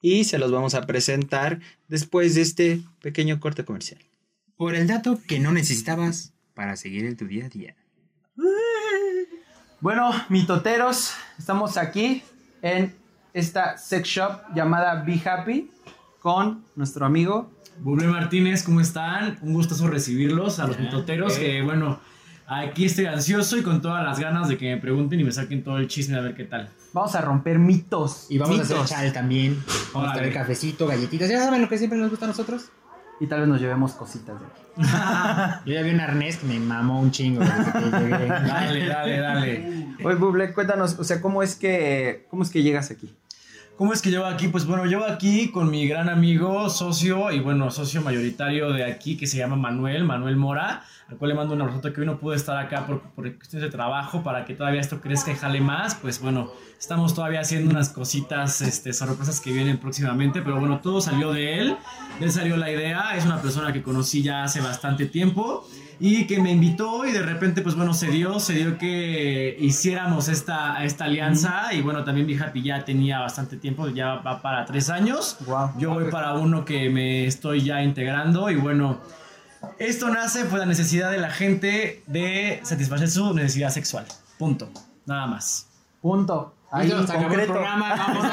y 0.00 0.24
se 0.24 0.38
los 0.38 0.52
vamos 0.52 0.74
a 0.74 0.82
presentar 0.82 1.60
después 1.88 2.34
de 2.34 2.42
este 2.42 2.80
pequeño 3.00 3.40
corte 3.40 3.64
comercial. 3.64 4.00
Por 4.58 4.74
el 4.74 4.88
dato 4.88 5.20
que 5.24 5.38
no 5.38 5.52
necesitabas 5.52 6.32
para 6.54 6.74
seguir 6.74 7.04
en 7.04 7.16
tu 7.16 7.26
día 7.26 7.46
a 7.46 7.48
día. 7.48 7.76
Bueno, 9.80 10.10
mitoteros, 10.28 11.14
estamos 11.38 11.76
aquí 11.76 12.24
en 12.60 12.92
esta 13.32 13.78
sex 13.78 14.08
shop 14.08 14.40
llamada 14.56 15.04
Be 15.04 15.22
Happy 15.24 15.70
con 16.18 16.64
nuestro 16.74 17.06
amigo 17.06 17.52
Buble 17.78 18.08
Martínez, 18.08 18.64
¿cómo 18.64 18.80
están? 18.80 19.38
Un 19.42 19.54
gustoso 19.54 19.86
recibirlos 19.86 20.58
a 20.58 20.66
los 20.66 20.76
mitoteros 20.80 21.38
que 21.38 21.62
bueno, 21.62 22.00
aquí 22.48 22.86
estoy 22.86 23.06
ansioso 23.06 23.56
y 23.58 23.62
con 23.62 23.80
todas 23.80 24.04
las 24.04 24.18
ganas 24.18 24.48
de 24.48 24.58
que 24.58 24.74
me 24.74 24.80
pregunten 24.80 25.20
y 25.20 25.24
me 25.24 25.30
saquen 25.30 25.62
todo 25.62 25.78
el 25.78 25.86
chisme 25.86 26.16
a 26.16 26.20
ver 26.20 26.34
qué 26.34 26.42
tal. 26.42 26.68
Vamos 26.92 27.14
a 27.14 27.20
romper 27.20 27.60
mitos. 27.60 28.26
Y 28.28 28.38
vamos 28.38 28.58
a 28.58 28.62
hacer 28.62 28.84
chal 28.86 29.12
también. 29.12 29.62
Vamos 29.94 30.10
a 30.10 30.14
traer 30.14 30.32
cafecito, 30.32 30.88
galletitas. 30.88 31.30
Ya 31.30 31.44
saben 31.44 31.62
lo 31.62 31.68
que 31.68 31.78
siempre 31.78 31.96
nos 31.96 32.10
gusta 32.10 32.24
a 32.24 32.28
nosotros. 32.28 32.72
Y 33.20 33.26
tal 33.26 33.40
vez 33.40 33.48
nos 33.48 33.60
llevemos 33.60 33.92
cositas 33.92 34.38
de 34.40 34.46
aquí. 34.46 34.62
Yo 35.66 35.74
ya 35.74 35.82
vi 35.82 35.90
un 35.90 36.00
arnés 36.00 36.36
que 36.36 36.46
me 36.46 36.58
mamó 36.60 37.00
un 37.00 37.10
chingo 37.10 37.40
dale, 37.44 38.86
dale, 38.86 39.18
dale. 39.18 39.86
Oye, 40.04 40.16
Buble, 40.16 40.52
cuéntanos, 40.52 40.98
o 40.98 41.04
sea, 41.04 41.20
¿cómo 41.20 41.42
es 41.42 41.56
que, 41.56 42.26
cómo 42.30 42.42
es 42.44 42.50
que 42.50 42.62
llegas 42.62 42.90
aquí? 42.90 43.12
¿Cómo 43.78 43.92
es 43.92 44.02
que 44.02 44.10
llevo 44.10 44.24
aquí? 44.24 44.48
Pues 44.48 44.66
bueno, 44.66 44.86
llevo 44.86 45.04
aquí 45.04 45.52
con 45.52 45.70
mi 45.70 45.86
gran 45.86 46.08
amigo, 46.08 46.68
socio 46.68 47.30
y 47.30 47.38
bueno, 47.38 47.70
socio 47.70 48.02
mayoritario 48.02 48.72
de 48.72 48.82
aquí 48.82 49.16
que 49.16 49.28
se 49.28 49.36
llama 49.36 49.54
Manuel, 49.54 50.02
Manuel 50.02 50.34
Mora, 50.34 50.82
al 51.08 51.16
cual 51.16 51.28
le 51.28 51.36
mando 51.36 51.54
un 51.54 51.62
abrazo 51.62 51.92
que 51.92 52.00
hoy 52.00 52.06
no 52.08 52.18
pude 52.18 52.34
estar 52.34 52.56
acá 52.56 52.88
por, 52.88 53.02
por 53.02 53.32
cuestiones 53.36 53.70
de 53.70 53.70
trabajo 53.70 54.24
para 54.24 54.44
que 54.44 54.54
todavía 54.54 54.80
esto 54.80 55.00
crezca 55.00 55.30
y 55.30 55.36
jale 55.36 55.60
más. 55.60 55.94
Pues 55.94 56.20
bueno, 56.20 56.50
estamos 56.76 57.14
todavía 57.14 57.38
haciendo 57.38 57.70
unas 57.70 57.90
cositas, 57.90 58.62
este, 58.62 58.92
sorpresas 58.92 59.40
que 59.40 59.52
vienen 59.52 59.78
próximamente, 59.78 60.42
pero 60.42 60.58
bueno, 60.58 60.80
todo 60.80 61.00
salió 61.00 61.32
de 61.32 61.60
él, 61.60 61.76
él 62.20 62.32
salió 62.32 62.56
la 62.56 62.72
idea, 62.72 63.16
es 63.16 63.26
una 63.26 63.40
persona 63.40 63.72
que 63.72 63.84
conocí 63.84 64.24
ya 64.24 64.42
hace 64.42 64.60
bastante 64.60 65.06
tiempo 65.06 65.64
y 66.00 66.26
que 66.26 66.40
me 66.40 66.52
invitó 66.52 67.04
y 67.06 67.12
de 67.12 67.22
repente 67.22 67.62
pues 67.62 67.74
bueno 67.74 67.94
se 67.94 68.08
dio, 68.08 68.38
se 68.40 68.54
dio 68.54 68.78
que 68.78 69.56
hiciéramos 69.58 70.28
esta, 70.28 70.84
esta 70.84 71.04
alianza 71.04 71.72
y 71.72 71.82
bueno 71.82 72.04
también 72.04 72.26
mi 72.26 72.36
happy 72.36 72.62
ya 72.62 72.84
tenía 72.84 73.18
bastante 73.20 73.56
tiempo, 73.56 73.88
ya 73.88 74.16
va 74.16 74.40
para 74.40 74.64
tres 74.64 74.90
años, 74.90 75.38
yo 75.78 75.94
voy 75.94 76.10
para 76.10 76.34
uno 76.34 76.64
que 76.64 76.88
me 76.90 77.26
estoy 77.26 77.62
ya 77.62 77.82
integrando 77.82 78.50
y 78.50 78.56
bueno 78.56 79.00
esto 79.78 80.08
nace 80.08 80.44
por 80.44 80.58
la 80.58 80.66
necesidad 80.66 81.10
de 81.10 81.18
la 81.18 81.30
gente 81.30 82.02
de 82.06 82.60
satisfacer 82.62 83.08
su 83.08 83.34
necesidad 83.34 83.70
sexual, 83.70 84.06
punto, 84.38 84.70
nada 85.06 85.26
más. 85.26 85.66
Punto. 86.00 86.57
Ahí, 86.70 86.90
concreto. 86.90 87.52
Programa, 87.54 87.96
vamos, 87.96 88.26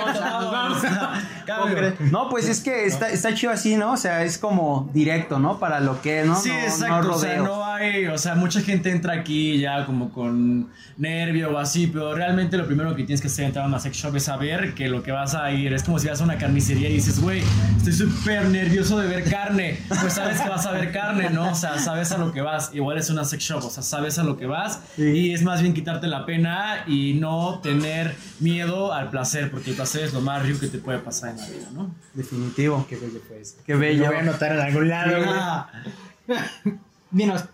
vamos, 0.51 0.51
vamos. 0.51 2.11
no, 2.11 2.29
pues 2.29 2.49
es 2.49 2.59
que 2.59 2.85
está, 2.85 3.09
está 3.09 3.33
chido 3.33 3.53
así, 3.53 3.77
¿no? 3.77 3.93
O 3.93 3.97
sea, 3.97 4.23
es 4.23 4.37
como 4.37 4.89
directo, 4.93 5.39
¿no? 5.39 5.57
Para 5.57 5.79
lo 5.79 6.01
que, 6.01 6.23
¿no? 6.23 6.35
Sí, 6.35 6.49
exacto. 6.49 7.13
o 7.13 7.17
sea, 7.17 7.37
no 7.37 7.63
hay, 7.65 8.07
o 8.07 8.17
sea, 8.17 8.35
mucha 8.35 8.59
gente 8.59 8.91
entra 8.91 9.13
aquí 9.13 9.57
ya 9.59 9.85
como 9.85 10.11
con 10.11 10.69
nervio 10.97 11.51
o 11.51 11.57
así, 11.57 11.87
pero 11.87 12.13
realmente 12.13 12.57
lo 12.57 12.65
primero 12.65 12.93
que 12.95 13.03
tienes 13.03 13.21
que 13.21 13.27
hacer 13.27 13.45
entrar 13.45 13.65
a 13.65 13.67
una 13.69 13.79
sex 13.79 13.95
shop 13.95 14.15
es 14.17 14.23
saber 14.23 14.73
que 14.73 14.89
lo 14.89 15.01
que 15.01 15.11
vas 15.11 15.33
a 15.33 15.51
ir 15.51 15.73
es 15.73 15.83
como 15.83 15.99
si 15.99 16.07
vas 16.07 16.19
a 16.19 16.23
una 16.25 16.37
carnicería 16.37 16.89
y 16.89 16.93
dices, 16.93 17.21
güey, 17.21 17.41
estoy 17.77 17.93
súper 17.93 18.45
nervioso 18.49 18.99
de 18.99 19.07
ver 19.07 19.29
carne. 19.29 19.79
Pues 19.87 20.13
sabes 20.13 20.41
que 20.41 20.49
vas 20.49 20.65
a 20.65 20.71
ver 20.71 20.91
carne, 20.91 21.29
¿no? 21.29 21.51
O 21.51 21.55
sea, 21.55 21.79
sabes 21.79 22.11
a 22.11 22.17
lo 22.17 22.33
que 22.33 22.41
vas. 22.41 22.71
Igual 22.73 22.97
es 22.97 23.09
una 23.09 23.23
sex 23.23 23.43
shop, 23.43 23.63
o 23.63 23.69
sea, 23.69 23.81
sabes 23.81 24.19
a 24.19 24.23
lo 24.23 24.37
que 24.37 24.45
vas. 24.45 24.81
Y 24.97 25.33
es 25.33 25.41
más 25.43 25.61
bien 25.61 25.73
quitarte 25.73 26.07
la 26.07 26.25
pena 26.25 26.83
y 26.85 27.13
no 27.13 27.59
tener 27.59 28.15
miedo 28.39 28.93
al 28.93 29.09
placer, 29.09 29.51
porque 29.51 29.71
el 29.71 29.75
placer 29.75 30.03
es 30.03 30.13
lo 30.13 30.21
más 30.21 30.43
rico 30.45 30.59
que 30.59 30.67
te 30.67 30.77
puede 30.77 30.99
pasar 30.99 31.31
en 31.31 31.37
la 31.37 31.47
vida, 31.47 31.69
¿no? 31.73 31.95
Definitivo. 32.13 32.85
Qué 32.89 32.95
bello 32.95 33.19
fue 33.27 33.41
eso. 33.41 33.55
Qué 33.65 33.75
bello. 33.75 34.03
Lo 34.03 34.07
voy 34.07 34.15
a 34.17 34.19
anotar 34.19 34.51
en 34.53 34.59
algún 34.59 34.89
lado. 34.89 35.15
Ah. 35.27 35.69
Dinos, 37.11 37.45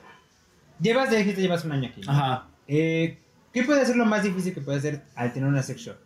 llevas, 0.79 1.11
ya 1.11 1.17
dijiste, 1.17 1.41
llevas 1.41 1.65
un 1.65 1.73
año 1.73 1.89
aquí. 1.89 2.01
Ajá. 2.07 2.47
Eh, 2.67 3.19
¿Qué 3.53 3.63
puede 3.63 3.85
ser 3.85 3.97
lo 3.97 4.05
más 4.05 4.23
difícil 4.23 4.53
que 4.53 4.61
puede 4.61 4.77
hacer 4.77 5.03
al 5.15 5.33
tener 5.33 5.49
una 5.49 5.61
sex 5.61 5.81
shop? 5.81 5.97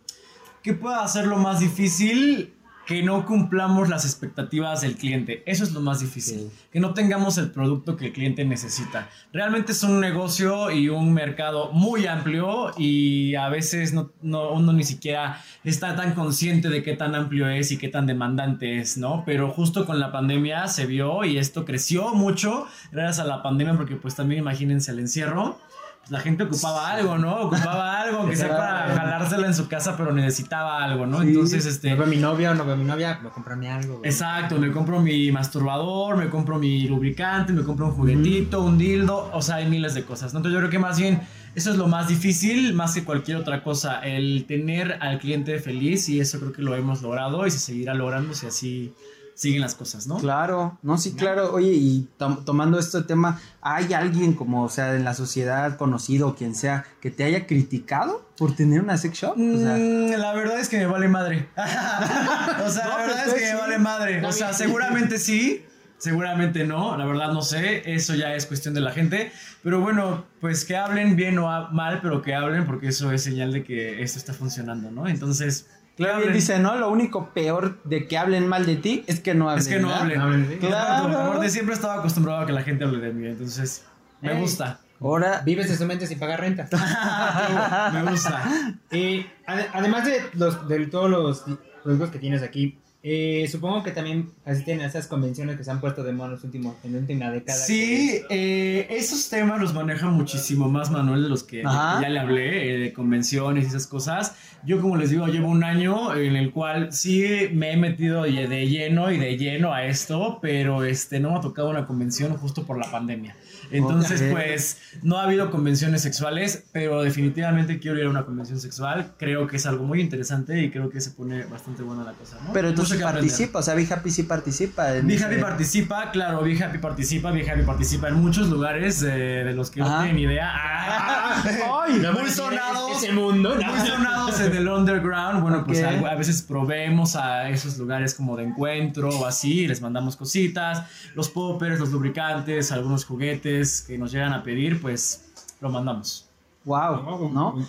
¿Qué 0.62 0.74
puede 0.74 0.96
hacer 0.96 1.26
lo 1.26 1.38
más 1.38 1.60
difícil? 1.60 2.52
Que 2.86 3.02
no 3.02 3.26
cumplamos 3.26 3.88
las 3.88 4.04
expectativas 4.04 4.82
del 4.82 4.96
cliente. 4.96 5.42
Eso 5.44 5.64
es 5.64 5.72
lo 5.72 5.80
más 5.80 6.00
difícil. 6.00 6.50
Que 6.70 6.78
no 6.78 6.94
tengamos 6.94 7.36
el 7.36 7.50
producto 7.50 7.96
que 7.96 8.06
el 8.06 8.12
cliente 8.12 8.44
necesita. 8.44 9.08
Realmente 9.32 9.72
es 9.72 9.82
un 9.82 10.00
negocio 10.00 10.70
y 10.70 10.88
un 10.88 11.12
mercado 11.12 11.72
muy 11.72 12.06
amplio 12.06 12.70
y 12.78 13.34
a 13.34 13.48
veces 13.48 13.92
no, 13.92 14.12
uno 14.22 14.72
ni 14.72 14.84
siquiera 14.84 15.42
está 15.64 15.96
tan 15.96 16.14
consciente 16.14 16.68
de 16.68 16.84
qué 16.84 16.94
tan 16.94 17.16
amplio 17.16 17.48
es 17.48 17.72
y 17.72 17.76
qué 17.76 17.88
tan 17.88 18.06
demandante 18.06 18.78
es, 18.78 18.96
¿no? 18.96 19.24
Pero 19.26 19.50
justo 19.50 19.84
con 19.84 19.98
la 19.98 20.12
pandemia 20.12 20.68
se 20.68 20.86
vio 20.86 21.24
y 21.24 21.38
esto 21.38 21.64
creció 21.64 22.14
mucho 22.14 22.66
gracias 22.92 23.18
a 23.18 23.28
la 23.28 23.42
pandemia 23.42 23.74
porque 23.74 23.96
pues 23.96 24.14
también 24.14 24.42
imagínense 24.42 24.92
el 24.92 25.00
encierro 25.00 25.58
la 26.08 26.20
gente 26.20 26.44
ocupaba 26.44 26.90
algo, 26.90 27.18
¿no? 27.18 27.42
Ocupaba 27.42 28.00
algo 28.00 28.28
que 28.28 28.36
sea 28.36 28.48
para 28.48 28.94
jalársela 28.94 29.46
en 29.46 29.54
su 29.54 29.68
casa, 29.68 29.96
pero 29.96 30.12
necesitaba 30.12 30.82
algo, 30.84 31.06
¿no? 31.06 31.22
Entonces, 31.22 31.66
este. 31.66 31.90
No 31.90 31.96
veo 31.96 32.06
mi 32.06 32.16
novio, 32.16 32.54
no 32.54 32.64
veo 32.64 32.76
mi 32.76 32.84
novia, 32.84 33.18
me 33.22 33.30
compro 33.30 33.56
mi 33.56 33.66
algo. 33.66 34.00
Exacto, 34.04 34.58
me 34.58 34.70
compro 34.70 35.00
mi 35.00 35.32
masturbador, 35.32 36.16
me 36.16 36.28
compro 36.28 36.58
mi 36.58 36.86
lubricante, 36.86 37.52
me 37.52 37.62
compro 37.62 37.86
un 37.86 37.92
juguetito, 37.92 38.62
un 38.62 38.78
dildo, 38.78 39.30
o 39.32 39.42
sea, 39.42 39.56
hay 39.56 39.68
miles 39.68 39.94
de 39.94 40.04
cosas, 40.04 40.32
¿no? 40.32 40.38
Entonces, 40.38 40.54
yo 40.54 40.60
creo 40.60 40.70
que 40.70 40.78
más 40.78 40.98
bien 40.98 41.22
eso 41.56 41.70
es 41.70 41.76
lo 41.76 41.88
más 41.88 42.06
difícil, 42.06 42.74
más 42.74 42.94
que 42.94 43.02
cualquier 43.02 43.38
otra 43.38 43.62
cosa, 43.62 44.00
el 44.00 44.44
tener 44.46 44.98
al 45.00 45.18
cliente 45.18 45.58
feliz, 45.58 46.08
y 46.08 46.20
eso 46.20 46.38
creo 46.38 46.52
que 46.52 46.62
lo 46.62 46.76
hemos 46.76 47.02
logrado 47.02 47.46
y 47.46 47.50
se 47.50 47.58
seguirá 47.58 47.94
logrando 47.94 48.34
si 48.34 48.46
así 48.46 48.94
siguen 49.36 49.60
las 49.60 49.74
cosas, 49.74 50.06
¿no? 50.06 50.16
Claro, 50.16 50.78
no, 50.82 50.96
sí, 50.96 51.12
claro. 51.12 51.52
Oye, 51.52 51.72
y 51.72 52.08
tomando 52.16 52.78
este 52.78 53.02
tema, 53.02 53.38
¿hay 53.60 53.92
alguien 53.92 54.32
como, 54.32 54.64
o 54.64 54.68
sea, 54.70 54.94
en 54.96 55.04
la 55.04 55.14
sociedad 55.14 55.76
conocido, 55.76 56.34
quien 56.34 56.54
sea, 56.54 56.86
que 57.00 57.10
te 57.10 57.22
haya 57.22 57.46
criticado 57.46 58.26
por 58.38 58.56
tener 58.56 58.80
una 58.80 58.96
sex 58.96 59.18
shop? 59.18 59.34
Mm, 59.36 60.12
la 60.12 60.32
verdad 60.32 60.58
es 60.58 60.70
que 60.70 60.78
me 60.78 60.86
vale 60.86 61.08
madre. 61.08 61.48
o 61.54 62.70
sea, 62.70 62.88
la 62.88 62.96
verdad 62.96 63.28
es 63.28 63.34
que 63.34 63.52
me 63.52 63.54
vale 63.54 63.78
madre. 63.78 64.26
O 64.26 64.32
sea, 64.32 64.52
seguramente 64.52 65.18
sí. 65.18 65.64
Seguramente 65.98 66.66
no, 66.66 66.94
la 66.98 67.06
verdad 67.06 67.32
no 67.32 67.40
sé, 67.40 67.94
eso 67.94 68.14
ya 68.14 68.34
es 68.34 68.44
cuestión 68.44 68.74
de 68.74 68.82
la 68.82 68.92
gente, 68.92 69.32
pero 69.62 69.80
bueno, 69.80 70.26
pues 70.42 70.66
que 70.66 70.76
hablen 70.76 71.16
bien 71.16 71.38
o 71.38 71.48
mal, 71.70 72.00
pero 72.02 72.20
que 72.20 72.34
hablen 72.34 72.66
porque 72.66 72.88
eso 72.88 73.10
es 73.12 73.22
señal 73.22 73.50
de 73.52 73.64
que 73.64 74.02
esto 74.02 74.18
está 74.18 74.34
funcionando, 74.34 74.90
¿no? 74.90 75.08
Entonces, 75.08 75.68
Claro, 75.96 76.30
dice, 76.30 76.58
¿no? 76.58 76.76
Lo 76.76 76.90
único 76.90 77.30
peor 77.30 77.82
de 77.84 78.06
que 78.06 78.18
hablen 78.18 78.46
mal 78.46 78.66
de 78.66 78.76
ti 78.76 79.04
es 79.06 79.20
que 79.20 79.34
no 79.34 79.48
hablen. 79.48 79.62
Es 79.62 79.68
que 79.68 79.78
no 79.78 79.94
hablen. 79.94 80.58
Claro. 80.60 81.40
de 81.40 81.48
siempre 81.48 81.74
estaba 81.74 81.94
acostumbrado 81.94 82.40
a 82.40 82.46
que 82.46 82.52
la 82.52 82.62
gente 82.62 82.84
hable 82.84 82.98
de 82.98 83.12
mí, 83.12 83.26
entonces 83.26 83.84
me 84.20 84.34
gusta. 84.34 84.80
Ahora 85.00 85.42
vives 85.44 85.68
de 85.68 85.76
su 85.76 85.84
mente 85.84 86.06
sin 86.06 86.18
pagar 86.18 86.40
renta. 86.40 86.68
me 87.92 88.10
gusta. 88.10 88.42
Y 88.90 89.26
además 89.46 90.04
de, 90.04 90.22
los, 90.34 90.68
de 90.68 90.86
todos 90.86 91.10
los 91.10 91.44
productos 91.82 92.10
que 92.10 92.18
tienes 92.18 92.42
aquí, 92.42 92.78
eh, 93.08 93.46
supongo 93.46 93.84
que 93.84 93.92
también 93.92 94.32
asisten 94.44 94.80
a 94.80 94.86
esas 94.86 95.06
convenciones 95.06 95.56
que 95.56 95.62
se 95.62 95.70
han 95.70 95.80
puesto 95.80 96.02
de 96.02 96.12
moda 96.12 96.26
en, 96.26 96.32
los 96.32 96.42
últimos, 96.42 96.74
en 96.82 96.94
la 96.94 96.98
última 96.98 97.30
década. 97.30 97.56
Sí, 97.56 98.20
eh, 98.28 98.88
esos 98.90 99.28
temas 99.28 99.60
los 99.60 99.72
maneja 99.72 100.08
muchísimo 100.08 100.68
más 100.68 100.90
Manuel 100.90 101.22
de 101.22 101.28
los 101.28 101.44
que, 101.44 101.62
ya 101.62 102.08
le 102.08 102.18
hablé, 102.18 102.74
eh, 102.74 102.78
de 102.78 102.92
convenciones 102.92 103.62
y 103.62 103.68
esas 103.68 103.86
cosas. 103.86 104.34
Yo, 104.64 104.80
como 104.80 104.96
les 104.96 105.10
digo, 105.10 105.28
llevo 105.28 105.48
un 105.48 105.62
año 105.62 106.16
en 106.16 106.34
el 106.34 106.50
cual 106.50 106.92
sí 106.92 107.48
me 107.52 107.74
he 107.74 107.76
metido 107.76 108.24
de 108.24 108.66
lleno 108.66 109.12
y 109.12 109.18
de 109.18 109.36
lleno 109.36 109.72
a 109.72 109.84
esto, 109.84 110.40
pero 110.42 110.82
este, 110.82 111.20
no 111.20 111.30
me 111.30 111.38
ha 111.38 111.40
tocado 111.40 111.70
una 111.70 111.86
convención 111.86 112.36
justo 112.36 112.66
por 112.66 112.76
la 112.76 112.90
pandemia. 112.90 113.36
Entonces, 113.70 114.22
pues, 114.32 114.78
no 115.02 115.18
ha 115.18 115.24
habido 115.24 115.50
convenciones 115.50 116.02
sexuales, 116.02 116.64
pero 116.72 117.02
definitivamente 117.02 117.78
quiero 117.78 117.98
ir 117.98 118.06
a 118.06 118.10
una 118.10 118.24
convención 118.24 118.58
sexual. 118.58 119.14
Creo 119.18 119.46
que 119.46 119.56
es 119.56 119.66
algo 119.66 119.84
muy 119.84 120.00
interesante 120.00 120.60
y 120.62 120.70
creo 120.70 120.90
que 120.90 121.00
se 121.00 121.10
pone 121.12 121.44
bastante 121.44 121.82
buena 121.82 122.04
la 122.04 122.12
cosa, 122.12 122.38
¿no? 122.44 122.52
Pero 122.52 122.68
entonces 122.68 122.95
participa, 122.96 123.58
o 123.58 123.62
sea, 123.62 123.74
Be 123.74 123.86
Happy 123.90 124.10
sí 124.10 124.22
participa. 124.24 124.96
En 124.96 125.06
Be 125.06 125.22
Happy 125.22 125.36
participa, 125.40 126.10
claro, 126.10 126.42
Be 126.42 126.62
Happy 126.62 126.78
participa, 126.78 127.30
Be 127.30 127.48
Happy 127.48 127.62
participa 127.62 128.08
en 128.08 128.14
muchos 128.14 128.48
lugares 128.48 129.00
de 129.00 129.52
los 129.52 129.70
que 129.70 129.80
no 129.80 130.02
tienen 130.02 130.18
idea. 130.18 130.52
Ay, 130.54 132.02
muy 132.12 132.30
sonados. 132.30 133.02
Ese 133.02 133.12
mundo. 133.12 133.54
Muy 133.54 133.86
sonados 133.86 134.40
en 134.40 134.56
el 134.56 134.68
underground. 134.68 135.42
Bueno, 135.42 135.64
pues 135.64 135.82
a, 135.82 136.14
veces 136.14 136.42
probemos 136.42 137.16
a 137.16 137.48
esos 137.48 137.78
lugares 137.78 138.14
como 138.14 138.36
de 138.36 138.44
encuentro 138.44 139.08
o 139.08 139.26
así, 139.26 139.66
les 139.66 139.80
mandamos 139.80 140.16
cositas, 140.16 140.84
los 141.14 141.28
poppers, 141.28 141.78
los 141.78 141.90
lubricantes, 141.90 142.72
algunos 142.72 143.04
juguetes 143.04 143.82
que 143.82 143.98
nos 143.98 144.12
llegan 144.12 144.32
a 144.32 144.42
pedir, 144.42 144.80
pues 144.80 145.32
lo 145.60 145.70
mandamos. 145.70 146.28
Wow, 146.64 147.30
¿no? 147.32 147.66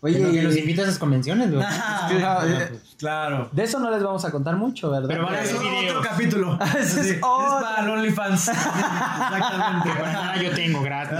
Oye, 0.00 0.30
que, 0.30 0.42
los 0.42 0.56
invitas 0.56 0.84
a 0.84 0.88
esas 0.88 0.98
convenciones, 1.00 1.50
claro, 2.98 3.48
De 3.50 3.64
eso 3.64 3.80
no 3.80 3.90
les 3.90 4.00
vamos 4.00 4.24
a 4.24 4.30
contar 4.30 4.56
mucho, 4.56 4.92
¿verdad? 4.92 5.08
Pero 5.08 5.24
van 5.24 5.34
a 5.34 5.88
otro 5.88 6.02
capítulo. 6.02 6.58
es, 6.78 6.96
es, 6.96 7.14
para 7.20 7.82
el 7.82 7.90
OnlyFans. 7.90 8.48
Exactamente. 8.48 9.90
Bueno, 9.98 10.42
yo 10.42 10.50
tengo 10.52 10.82
gratis. 10.82 11.18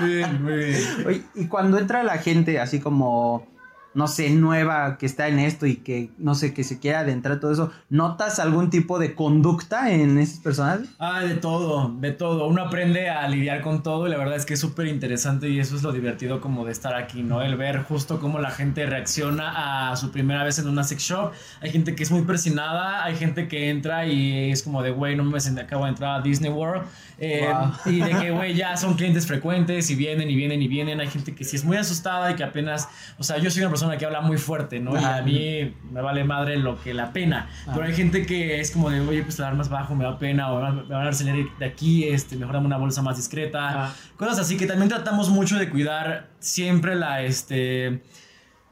muy 0.00 0.14
bien, 0.14 0.42
muy 0.44 0.54
bien. 0.54 1.06
Oye, 1.06 1.22
y 1.34 1.46
cuando 1.46 1.78
entra 1.78 2.04
la 2.04 2.18
gente 2.18 2.60
así 2.60 2.78
como 2.78 3.48
no 3.92 4.06
sé, 4.06 4.30
nueva 4.30 4.98
que 4.98 5.06
está 5.06 5.28
en 5.28 5.38
esto 5.38 5.66
y 5.66 5.76
que, 5.76 6.10
no 6.18 6.34
sé, 6.34 6.54
que 6.54 6.62
se 6.62 6.78
quiera 6.78 7.00
adentrar 7.00 7.40
todo 7.40 7.52
eso, 7.52 7.72
¿notas 7.88 8.38
algún 8.38 8.70
tipo 8.70 8.98
de 8.98 9.14
conducta 9.14 9.90
en 9.90 10.18
esos 10.18 10.38
personajes? 10.38 10.88
Ah, 10.98 11.22
de 11.22 11.34
todo, 11.34 11.94
de 11.98 12.12
todo. 12.12 12.46
Uno 12.46 12.62
aprende 12.62 13.10
a 13.10 13.26
lidiar 13.28 13.62
con 13.62 13.82
todo 13.82 14.06
y 14.06 14.10
la 14.10 14.16
verdad 14.16 14.36
es 14.36 14.46
que 14.46 14.54
es 14.54 14.60
súper 14.60 14.86
interesante 14.86 15.48
y 15.48 15.58
eso 15.58 15.74
es 15.74 15.82
lo 15.82 15.92
divertido 15.92 16.40
como 16.40 16.64
de 16.64 16.72
estar 16.72 16.94
aquí, 16.94 17.22
¿no? 17.22 17.42
El 17.42 17.56
ver 17.56 17.82
justo 17.82 18.20
cómo 18.20 18.38
la 18.38 18.50
gente 18.50 18.86
reacciona 18.86 19.90
a 19.90 19.96
su 19.96 20.12
primera 20.12 20.44
vez 20.44 20.58
en 20.58 20.68
una 20.68 20.84
sex 20.84 21.02
shop. 21.02 21.32
Hay 21.60 21.70
gente 21.70 21.94
que 21.96 22.02
es 22.02 22.10
muy 22.10 22.22
persinada, 22.22 23.04
hay 23.04 23.16
gente 23.16 23.48
que 23.48 23.70
entra 23.70 24.06
y 24.06 24.50
es 24.50 24.62
como 24.62 24.82
de, 24.82 24.90
güey, 24.90 25.16
no 25.16 25.24
me 25.24 25.38
acabo 25.60 25.84
de 25.84 25.90
entrar 25.90 26.20
a 26.20 26.22
Disney 26.22 26.50
World. 26.50 26.84
Eh, 27.22 27.52
y 27.84 28.00
de 28.00 28.10
que, 28.18 28.30
güey, 28.30 28.54
ya 28.54 28.76
son 28.78 28.94
clientes 28.94 29.26
frecuentes 29.26 29.90
y 29.90 29.94
vienen 29.94 30.30
y 30.30 30.36
vienen 30.36 30.62
y 30.62 30.68
vienen. 30.68 31.00
Hay 31.00 31.08
gente 31.08 31.34
que 31.34 31.44
sí 31.44 31.56
es 31.56 31.64
muy 31.64 31.76
asustada 31.76 32.30
y 32.30 32.34
que 32.34 32.44
apenas, 32.44 32.88
o 33.18 33.22
sea, 33.22 33.36
yo 33.38 33.50
soy 33.50 33.60
una 33.62 33.68
persona 33.68 33.79
persona 33.80 33.96
que 33.96 34.04
habla 34.04 34.20
muy 34.20 34.36
fuerte, 34.36 34.78
¿no? 34.78 35.00
Y 35.00 35.02
a 35.02 35.22
mí 35.22 35.74
me 35.90 36.02
vale 36.02 36.22
madre 36.22 36.58
lo 36.58 36.78
que 36.82 36.92
la 36.92 37.14
pena. 37.14 37.48
Pero 37.72 37.86
hay 37.86 37.94
gente 37.94 38.26
que 38.26 38.60
es 38.60 38.70
como 38.72 38.90
de, 38.90 39.00
oye, 39.00 39.22
pues 39.22 39.38
dar 39.38 39.54
más 39.54 39.70
bajo 39.70 39.94
me 39.94 40.04
da 40.04 40.18
pena, 40.18 40.52
o 40.52 40.60
me 40.60 40.82
van 40.82 41.06
a 41.06 41.08
enseñar 41.08 41.36
de 41.58 41.64
aquí, 41.64 42.04
este, 42.04 42.36
mejor 42.36 42.54
dame 42.54 42.66
una 42.66 42.76
bolsa 42.76 43.00
más 43.00 43.16
discreta. 43.16 43.94
Cosas 44.18 44.38
así 44.40 44.58
que 44.58 44.66
también 44.66 44.90
tratamos 44.90 45.30
mucho 45.30 45.56
de 45.56 45.70
cuidar 45.70 46.28
siempre 46.40 46.94
la, 46.94 47.22
este 47.22 48.02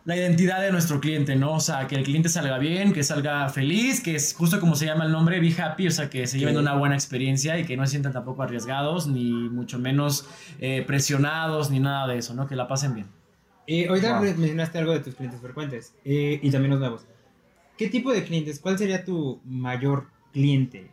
la 0.05 0.17
identidad 0.17 0.61
de 0.61 0.73
nuestro 0.73 1.01
cliente, 1.01 1.37
¿no? 1.37 1.55
O 1.55 1.61
sea, 1.61 1.87
que 1.87 1.95
el 1.95 2.03
cliente 2.03 2.29
salga 2.29 2.59
bien, 2.59 2.93
que 2.93 3.03
salga 3.03 3.49
feliz, 3.51 4.03
que 4.03 4.15
es 4.15 4.35
justo 4.35 4.59
como 4.59 4.75
se 4.75 4.87
llama 4.87 5.05
el 5.05 5.13
nombre, 5.13 5.39
be 5.41 5.55
happy, 5.59 5.87
o 5.87 5.91
sea, 5.91 6.09
que 6.09 6.27
se 6.27 6.39
lleven 6.39 6.57
una 6.57 6.75
buena 6.75 6.95
experiencia 6.95 7.59
y 7.59 7.65
que 7.65 7.77
no 7.77 7.85
se 7.85 7.91
sientan 7.91 8.13
tampoco 8.13 8.43
arriesgados, 8.43 9.07
ni 9.07 9.31
mucho 9.31 9.79
menos 9.79 10.27
eh, 10.61 10.83
presionados, 10.87 11.71
ni 11.71 11.79
nada 11.81 12.07
de 12.07 12.19
eso, 12.19 12.35
¿no? 12.35 12.47
Que 12.47 12.57
la 12.57 12.69
pasen 12.69 12.95
bien. 12.95 13.18
Eh, 13.71 13.87
ahorita 13.87 14.19
mencionaste 14.19 14.79
algo 14.79 14.93
de 14.95 15.01
tus 15.01 15.15
clientes 15.15 15.39
frecuentes 15.43 15.93
eh, 16.03 16.41
y 16.43 16.51
también 16.51 16.71
los 16.71 16.81
nuevos. 16.81 17.03
¿Qué 17.77 17.89
tipo 17.89 18.11
de 18.15 18.25
clientes? 18.25 18.61
¿Cuál 18.61 18.79
sería 18.79 19.05
tu 19.05 19.43
mayor 19.45 20.07
cliente 20.33 20.91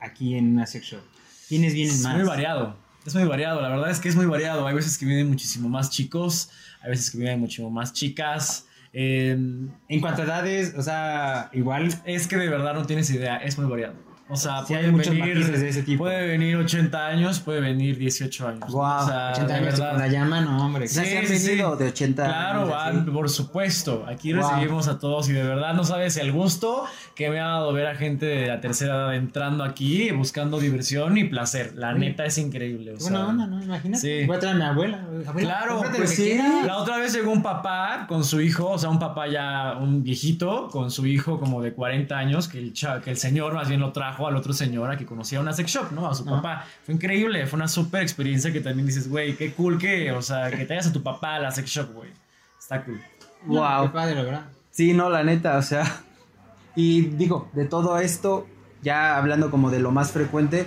aquí 0.00 0.34
en 0.34 0.48
una 0.48 0.66
sex 0.66 0.86
shop? 0.86 1.02
¿Quiénes 1.48 1.72
vienen 1.72 2.02
más? 2.02 2.14
Es 2.14 2.18
muy 2.18 2.28
variado. 2.28 2.76
Es 3.06 3.14
muy 3.14 3.24
variado, 3.26 3.62
la 3.62 3.68
verdad 3.68 3.92
es 3.92 4.00
que 4.00 4.08
es 4.08 4.16
muy 4.16 4.26
variado. 4.26 4.66
Hay 4.66 4.74
veces 4.74 4.98
que 4.98 5.06
vienen 5.06 5.28
muchísimo 5.28 5.68
más 5.68 5.88
chicos, 5.88 6.50
hay 6.82 6.90
veces 6.90 7.12
que 7.12 7.18
vienen 7.18 7.38
muchísimo 7.38 7.70
más 7.70 7.92
chicas. 7.92 8.66
en 8.92 9.70
cuanto 10.00 10.22
a 10.22 10.24
edades, 10.24 10.74
o 10.76 10.82
sea, 10.82 11.48
igual. 11.52 11.94
Es 12.04 12.26
que 12.26 12.36
de 12.36 12.48
verdad 12.48 12.74
no 12.74 12.84
tienes 12.86 13.08
idea, 13.10 13.36
es 13.36 13.56
muy 13.56 13.70
variado. 13.70 13.94
O 14.28 14.34
sea, 14.34 14.64
puede, 14.64 14.90
venir, 14.90 15.46
de 15.52 15.68
ese 15.68 15.84
tipo. 15.84 16.02
puede 16.02 16.26
venir 16.26 16.56
80 16.56 17.06
años, 17.06 17.38
puede 17.38 17.60
venir 17.60 17.96
18 17.96 18.48
años. 18.48 18.72
Wow, 18.72 18.82
o 18.82 19.06
sea, 19.06 19.30
80 19.30 19.54
años 19.54 19.78
verdad. 19.78 19.98
la 19.98 20.08
llama, 20.08 20.40
no, 20.40 20.66
hombre. 20.66 20.88
Sí, 20.88 21.00
sí, 21.04 21.16
han 21.16 21.28
venido 21.28 21.76
de 21.76 21.86
80 21.86 22.24
claro, 22.24 22.60
años. 22.62 22.70
Claro, 22.70 23.12
por 23.12 23.30
supuesto. 23.30 24.04
Aquí 24.08 24.32
recibimos 24.32 24.88
a 24.88 24.98
todos 24.98 25.28
y 25.28 25.32
de 25.32 25.44
verdad 25.44 25.74
no 25.74 25.84
sabes 25.84 26.16
el 26.16 26.32
gusto 26.32 26.86
que 27.14 27.30
me 27.30 27.38
ha 27.38 27.46
dado 27.46 27.72
ver 27.72 27.86
a 27.86 27.94
gente 27.94 28.26
de 28.26 28.48
la 28.48 28.60
tercera 28.60 28.94
edad 28.94 29.14
entrando 29.14 29.62
aquí 29.62 30.10
buscando 30.10 30.58
diversión 30.58 31.16
y 31.18 31.24
placer. 31.24 31.74
La 31.76 31.94
neta 31.94 32.24
es 32.24 32.36
increíble. 32.38 32.94
O 32.94 33.00
sea, 33.00 33.28
onda, 33.28 33.46
¿no? 33.46 33.62
Imagínate. 33.62 34.26
Voy 34.26 34.36
a 34.36 34.40
traer 34.40 34.56
a 34.56 34.58
mi 34.58 34.64
abuela. 34.64 35.06
claro, 35.36 35.84
pues 35.96 36.10
sí. 36.10 36.36
La 36.64 36.78
otra 36.78 36.98
vez 36.98 37.14
llegó 37.14 37.30
un 37.30 37.44
papá 37.44 38.06
con 38.08 38.24
su 38.24 38.40
hijo, 38.40 38.70
o 38.70 38.78
sea, 38.78 38.90
un 38.90 38.98
papá 38.98 39.28
ya, 39.28 39.76
un 39.80 40.02
viejito, 40.02 40.66
con 40.66 40.90
su 40.90 41.06
hijo 41.06 41.38
como 41.38 41.62
de 41.62 41.72
40 41.72 42.18
años, 42.18 42.48
que 42.48 42.58
el, 42.58 42.72
que 43.04 43.10
el 43.10 43.16
señor 43.16 43.54
más 43.54 43.68
bien 43.68 43.78
lo 43.78 43.92
trajo 43.92 44.15
al 44.24 44.36
otro 44.36 44.52
señor 44.52 44.96
que 44.96 45.04
conocía 45.04 45.40
una 45.40 45.52
sex 45.52 45.70
shop, 45.70 45.92
¿no? 45.92 46.08
A 46.08 46.14
su 46.14 46.24
papá. 46.24 46.64
Fue 46.84 46.94
increíble, 46.94 47.46
fue 47.46 47.56
una 47.56 47.68
súper 47.68 48.02
experiencia 48.02 48.52
que 48.52 48.60
también 48.60 48.86
dices, 48.86 49.08
güey, 49.08 49.36
qué 49.36 49.52
cool 49.52 49.78
que, 49.78 50.12
o 50.12 50.22
sea, 50.22 50.50
que 50.50 50.56
te 50.64 50.66
vayas 50.66 50.86
a 50.86 50.92
tu 50.92 51.02
papá 51.02 51.34
a 51.34 51.38
la 51.40 51.50
sex 51.50 51.68
shop, 51.68 51.92
güey. 51.92 52.10
Está 52.58 52.84
cool. 52.84 53.00
Wow. 53.46 53.82
qué 53.82 53.88
padre, 53.90 54.22
¿verdad? 54.22 54.46
Sí, 54.70 54.92
no, 54.92 55.10
la 55.10 55.24
neta, 55.24 55.58
o 55.58 55.62
sea. 55.62 56.02
Y 56.76 57.02
digo, 57.02 57.50
de 57.54 57.64
todo 57.64 57.98
esto, 57.98 58.46
ya 58.82 59.16
hablando 59.16 59.50
como 59.50 59.70
de 59.70 59.80
lo 59.80 59.90
más 59.90 60.12
frecuente, 60.12 60.66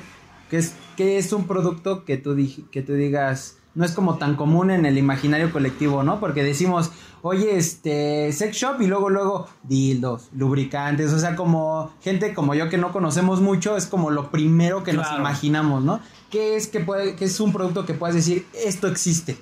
¿qué 0.50 0.58
es, 0.58 0.75
qué 0.98 1.18
es 1.18 1.32
un 1.32 1.46
producto 1.46 2.03
que 2.03 2.18
tú, 2.18 2.36
que 2.72 2.82
tú 2.82 2.94
digas, 2.94 3.58
no 3.75 3.85
es 3.85 3.91
como 3.91 4.17
tan 4.17 4.35
común 4.35 4.71
en 4.71 4.85
el 4.85 4.97
imaginario 4.97 5.51
colectivo, 5.51 6.03
¿no? 6.03 6.19
Porque 6.19 6.43
decimos, 6.43 6.91
oye, 7.21 7.57
este, 7.57 8.31
sex 8.31 8.57
shop 8.57 8.81
y 8.81 8.88
luego, 8.88 9.09
luego, 9.09 9.47
dildos, 9.63 10.29
lubricantes, 10.33 11.13
o 11.13 11.19
sea, 11.19 11.35
como 11.35 11.91
gente 12.01 12.33
como 12.33 12.55
yo 12.55 12.69
que 12.69 12.77
no 12.77 12.91
conocemos 12.91 13.41
mucho, 13.41 13.77
es 13.77 13.85
como 13.85 14.09
lo 14.09 14.31
primero 14.31 14.83
que 14.83 14.93
nos 14.93 15.07
imaginamos, 15.17 15.83
¿no? 15.83 15.99
¿Qué 16.29 16.55
es, 16.55 16.67
que 16.67 16.79
puede, 16.79 17.15
qué 17.15 17.25
es 17.25 17.39
un 17.39 17.53
producto 17.53 17.85
que 17.85 17.93
puedes 17.93 18.15
decir, 18.15 18.47
esto 18.53 18.88
existe? 18.88 19.38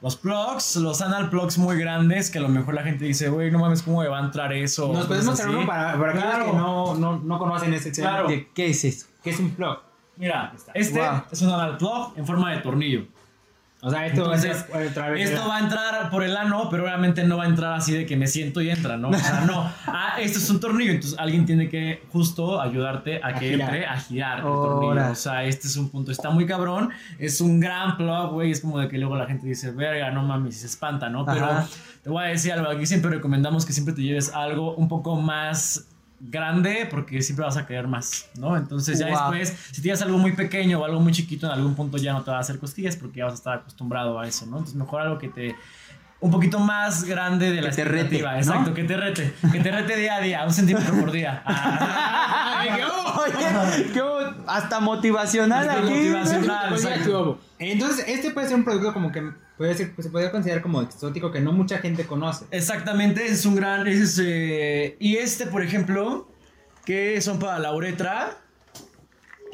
Los 0.00 0.16
plugs, 0.16 0.76
los 0.76 1.00
anal 1.00 1.30
plugs 1.30 1.58
muy 1.58 1.78
grandes, 1.78 2.28
que 2.28 2.38
a 2.38 2.42
lo 2.42 2.48
mejor 2.48 2.74
la 2.74 2.82
gente 2.82 3.04
dice, 3.04 3.28
güey, 3.28 3.52
no 3.52 3.60
mames, 3.60 3.82
¿cómo 3.82 4.00
me 4.00 4.08
va 4.08 4.18
a 4.18 4.24
entrar 4.24 4.52
eso? 4.52 4.92
Nos 4.92 5.06
podemos 5.06 5.34
hacer 5.34 5.48
uno 5.48 5.64
para, 5.64 5.96
para 5.96 6.12
claro. 6.12 6.46
que 6.46 6.52
no, 6.56 6.94
no, 6.96 7.20
no 7.20 7.38
conocen 7.38 7.72
ese 7.72 7.92
claro. 7.92 8.26
¿Qué, 8.26 8.66
es 8.66 8.84
eso? 8.84 9.06
¿Qué 9.22 9.30
es 9.30 9.38
un 9.38 9.50
plug? 9.50 9.78
Mira, 10.16 10.52
este 10.74 11.00
es 11.30 11.42
un 11.42 11.50
anal 11.50 11.76
plug 11.78 12.14
en 12.16 12.26
forma 12.26 12.50
de 12.52 12.58
tornillo. 12.58 13.06
O 13.84 13.90
sea, 13.90 14.06
esto, 14.06 14.28
va 14.28 15.56
a 15.56 15.58
entrar 15.58 16.08
por 16.08 16.22
el 16.22 16.36
ano, 16.36 16.68
pero 16.70 16.84
obviamente 16.84 17.24
no 17.24 17.38
va 17.38 17.44
a 17.44 17.48
entrar 17.48 17.72
así 17.72 17.92
de 17.92 18.06
que 18.06 18.16
me 18.16 18.28
siento 18.28 18.60
y 18.60 18.70
entra, 18.70 18.96
¿no? 18.96 19.08
O 19.08 19.14
sea, 19.14 19.40
no. 19.40 19.72
Ah, 19.86 20.20
esto 20.20 20.38
es 20.38 20.48
un 20.50 20.60
tornillo, 20.60 20.92
entonces 20.92 21.18
alguien 21.18 21.44
tiene 21.44 21.68
que 21.68 22.02
justo 22.12 22.60
ayudarte 22.60 23.20
a, 23.22 23.34
que 23.34 23.54
entre 23.54 23.84
a 23.86 23.98
girar 23.98 24.38
el 24.38 24.44
tornillo. 24.44 25.10
O 25.10 25.14
sea, 25.16 25.44
este 25.44 25.66
es 25.66 25.76
un 25.76 25.90
punto, 25.90 26.12
está 26.12 26.30
muy 26.30 26.46
cabrón, 26.46 26.90
es 27.18 27.40
un 27.40 27.58
gran 27.58 27.96
plug, 27.96 28.30
güey, 28.32 28.52
es 28.52 28.60
como 28.60 28.78
de 28.78 28.88
que 28.88 28.98
luego 28.98 29.16
la 29.16 29.26
gente 29.26 29.48
dice, 29.48 29.72
verga, 29.72 30.10
no 30.12 30.22
mames, 30.22 30.58
se 30.58 30.66
espanta, 30.66 31.08
¿no? 31.08 31.24
Pero 31.26 31.48
te 32.02 32.10
voy 32.10 32.24
a 32.24 32.28
decir 32.28 32.52
algo, 32.52 32.70
aquí 32.70 32.86
siempre 32.86 33.10
recomendamos 33.10 33.66
que 33.66 33.72
siempre 33.72 33.94
te 33.94 34.02
lleves 34.02 34.32
algo 34.32 34.74
un 34.76 34.88
poco 34.88 35.16
más 35.16 35.91
grande 36.24 36.86
porque 36.90 37.20
siempre 37.20 37.44
vas 37.44 37.56
a 37.56 37.66
querer 37.66 37.88
más, 37.88 38.28
¿no? 38.38 38.56
Entonces 38.56 38.98
ya 38.98 39.06
Wow. 39.08 39.32
después, 39.32 39.56
si 39.72 39.82
tienes 39.82 40.00
algo 40.02 40.18
muy 40.18 40.32
pequeño 40.32 40.78
o 40.80 40.84
algo 40.84 41.00
muy 41.00 41.12
chiquito, 41.12 41.46
en 41.46 41.52
algún 41.52 41.74
punto 41.74 41.96
ya 41.98 42.12
no 42.12 42.22
te 42.22 42.30
va 42.30 42.36
a 42.36 42.40
hacer 42.40 42.58
cosquillas 42.58 42.96
porque 42.96 43.18
ya 43.18 43.24
vas 43.24 43.34
a 43.34 43.36
estar 43.36 43.54
acostumbrado 43.58 44.18
a 44.20 44.26
eso, 44.26 44.46
¿no? 44.46 44.58
Entonces 44.58 44.76
mejor 44.76 45.02
algo 45.02 45.18
que 45.18 45.28
te... 45.28 45.56
Un 46.20 46.30
poquito 46.30 46.60
más 46.60 47.02
grande 47.02 47.50
de 47.50 47.60
la 47.60 47.70
Que 47.70 47.74
te 47.76 47.84
rete. 47.84 48.18
Exacto, 48.20 48.72
que 48.72 48.84
te 48.84 48.96
rete. 48.96 49.34
Que 49.50 49.58
te 49.58 49.72
rete 49.72 49.96
día 49.96 50.14
a 50.14 50.20
día, 50.20 50.44
un 50.46 50.52
centímetro 50.52 50.94
por 51.00 51.10
día. 51.10 51.42
Ah, 52.64 52.64
Oye, 53.24 53.90
qué 53.92 54.00
hasta 54.46 54.80
motivacional 54.80 55.68
Hasta 55.68 55.82
aquí. 55.82 55.90
motivacional. 55.94 56.78
Entonces, 57.58 58.04
este 58.08 58.30
puede 58.30 58.46
ser 58.48 58.56
un 58.56 58.64
producto 58.64 58.92
como 58.92 59.10
que 59.10 59.22
pues, 59.94 60.06
se 60.06 60.10
podría 60.10 60.30
considerar 60.30 60.62
como 60.62 60.80
exótico 60.82 61.30
que 61.30 61.40
no 61.40 61.52
mucha 61.52 61.78
gente 61.78 62.06
conoce. 62.06 62.44
Exactamente, 62.50 63.24
es 63.26 63.44
un 63.46 63.54
gran. 63.56 63.86
es, 63.86 64.20
eh, 64.22 64.96
y 65.00 65.16
este, 65.16 65.46
por 65.46 65.62
ejemplo, 65.62 66.28
que 66.84 67.20
son 67.20 67.38
para 67.38 67.58
la 67.58 67.72
uretra. 67.74 68.38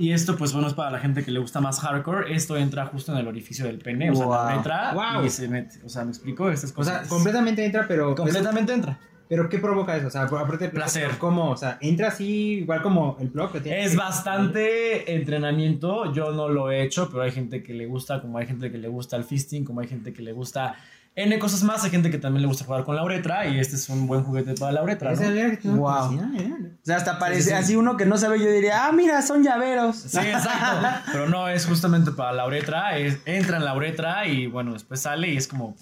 Y 0.01 0.13
esto, 0.13 0.37
pues 0.37 0.53
bueno, 0.53 0.69
es 0.69 0.75
para 0.75 0.93
la 0.93 1.01
gente 1.01 1.25
que 1.25 1.33
le 1.33 1.41
gusta 1.41 1.61
más 1.61 1.81
hardcore. 1.81 2.33
Esto 2.33 2.57
entra 2.57 2.87
justo 2.87 3.11
en 3.13 3.19
el 3.19 3.27
orificio 3.27 3.65
del 3.65 3.79
pene, 3.79 4.11
o 4.11 4.15
sea, 4.15 4.27
Wow. 4.27 4.35
la 4.35 4.55
uretra. 4.55 4.93
Wow. 4.95 5.25
Y 5.25 5.31
se 5.31 5.49
mete. 5.49 5.81
O 5.85 5.89
sea, 5.89 6.05
¿me 6.05 6.11
explico? 6.11 6.49
Estas 6.51 6.73
O 6.77 6.85
sea, 6.85 6.99
cosas. 6.99 7.09
completamente 7.09 7.65
entra, 7.65 7.87
pero... 7.89 8.15
completamente 8.15 8.73
entra. 8.73 9.01
Pero 9.29 9.49
¿qué 9.49 9.59
provoca 9.59 9.97
eso? 9.97 10.07
O 10.07 10.11
sea, 10.11 10.23
aparte 10.23 10.65
de 10.65 10.71
Placer. 10.71 11.19
¿Cómo? 11.19 11.51
O 11.51 11.57
sea, 11.57 11.79
entra 11.81 12.09
así, 12.09 12.61
igual 12.61 12.83
como 12.83 13.17
el 13.21 13.29
blog 13.29 13.53
que 13.53 13.61
tiene. 13.61 13.85
Es 13.85 13.95
bastante 13.95 15.15
entrenamiento. 15.15 16.13
Yo 16.13 16.33
no 16.33 16.49
lo 16.49 16.71
he 16.71 16.83
hecho, 16.83 17.09
pero 17.11 17.23
hay 17.23 17.33
gente 17.33 17.63
que 17.63 17.75
le 17.75 17.87
gusta, 17.87 18.21
como 18.21 18.39
hay 18.39 18.47
gente 18.47 18.71
que 18.71 18.79
le 18.79 18.89
gusta 18.89 19.17
el 19.17 19.25
fisting, 19.25 19.65
como 19.65 19.81
hay 19.81 19.89
gente 19.89 20.13
que 20.13 20.23
le 20.23 20.33
gusta 20.33 20.77
N 21.15 21.37
cosas 21.41 21.63
más. 21.65 21.83
Hay 21.85 21.91
gente 21.91 22.11
que 22.11 22.19
también 22.19 22.43
le 22.43 22.49
gusta 22.49 22.65
jugar 22.65 22.85
con 22.85 22.95
la 22.95 23.03
uretra 23.03 23.47
y 23.49 23.59
este 23.59 23.77
es 23.77 23.89
un 23.89 24.07
buen 24.07 24.23
juguete 24.23 24.55
para 24.55 24.73
la 24.73 24.83
uretra. 24.83 25.13
¿no? 25.13 25.19
que 25.19 25.69
Wow. 25.69 26.13
mira. 26.13 26.57
O 26.61 26.85
sea, 26.85 26.97
hasta 26.97 27.19
parece 27.19 27.43
Sí, 27.43 27.49
sí, 27.49 27.55
sí. 27.55 27.57
así 27.57 27.77
uno 27.77 27.97
que 27.97 28.07
no 28.07 28.17
sabe, 28.17 28.39
yo 28.39 28.51
diría, 28.51 28.87
ah, 28.87 28.93
mira, 28.93 29.21
son 29.23 29.43
llaveros. 29.43 29.97
Sí, 29.97 30.19
exacto. 30.19 31.11
Pero 31.13 31.29
no, 31.29 31.49
es 31.49 31.67
justamente 31.67 32.13
para 32.13 32.33
la 32.33 32.47
uretra. 32.47 32.97
Es, 32.99 33.19
entra 33.27 33.57
en 33.57 33.65
la 33.65 33.75
uretra 33.75 34.27
y 34.27 34.47
bueno, 34.47 34.73
después 34.73 35.01
sale 35.01 35.29
y 35.29 35.37
es 35.37 35.49
como. 35.49 35.75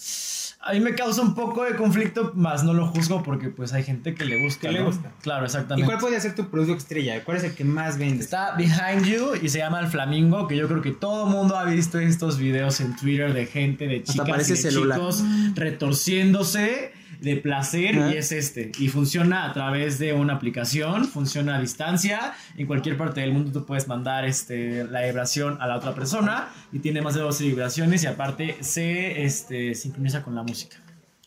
A 0.66 0.72
mí 0.72 0.80
me 0.80 0.94
causa 0.94 1.22
un 1.22 1.34
poco 1.34 1.64
de 1.64 1.76
conflicto, 1.76 2.32
más 2.34 2.64
no 2.64 2.72
lo 2.74 2.86
juzgo 2.88 3.22
porque 3.22 3.50
pues 3.50 3.72
hay 3.72 3.84
gente 3.84 4.14
que 4.14 4.24
le 4.24 4.42
gusta. 4.42 4.60
Que 4.68 4.72
le 4.72 4.80
¿no? 4.80 4.86
gusta. 4.86 5.12
Claro, 5.22 5.44
¿Y 5.44 5.46
exactamente. 5.46 5.86
cuál 5.86 5.98
puede 5.98 6.20
ser 6.20 6.34
tu 6.34 6.48
producto 6.50 6.78
estrella? 6.78 7.22
¿Cuál 7.24 7.36
es 7.36 7.44
el 7.44 7.54
que 7.54 7.64
más 7.64 7.98
vendes? 7.98 8.24
Está 8.26 8.56
Behind 8.56 9.04
You 9.04 9.34
y 9.40 9.48
se 9.48 9.58
llama 9.58 9.80
El 9.80 9.86
Flamingo, 9.86 10.48
que 10.48 10.56
yo 10.56 10.66
creo 10.66 10.82
que 10.82 10.90
todo 10.92 11.26
mundo 11.26 11.56
ha 11.56 11.64
visto 11.64 11.98
estos 12.00 12.38
videos 12.38 12.80
en 12.80 12.96
Twitter 12.96 13.32
de 13.32 13.46
gente, 13.46 13.86
de 13.86 14.02
chicas 14.02 14.48
y 14.48 14.52
de 14.52 14.56
celular. 14.56 14.98
chicos 14.98 15.22
retorciéndose 15.54 16.92
de 17.20 17.36
placer 17.36 17.94
y 18.12 18.16
es 18.16 18.32
este. 18.32 18.72
Y 18.78 18.88
funciona 18.88 19.44
a 19.44 19.52
través 19.52 19.98
de 19.98 20.12
una 20.12 20.34
aplicación, 20.34 21.04
funciona 21.06 21.56
a 21.56 21.60
distancia. 21.60 22.34
En 22.56 22.66
cualquier 22.66 22.96
parte 22.96 23.20
del 23.20 23.32
mundo 23.32 23.52
tú 23.52 23.66
puedes 23.66 23.88
mandar 23.88 24.24
este, 24.24 24.84
la 24.84 25.02
vibración 25.02 25.58
a 25.60 25.66
la 25.66 25.76
otra 25.76 25.94
persona 25.94 26.48
y 26.72 26.78
tiene 26.80 27.02
más 27.02 27.14
de 27.14 27.20
12 27.20 27.44
vibraciones 27.44 28.02
y 28.04 28.06
aparte 28.06 28.56
se 28.60 29.24
este, 29.24 29.74
sincroniza 29.74 30.22
con 30.22 30.34
la 30.34 30.42
música. 30.42 30.76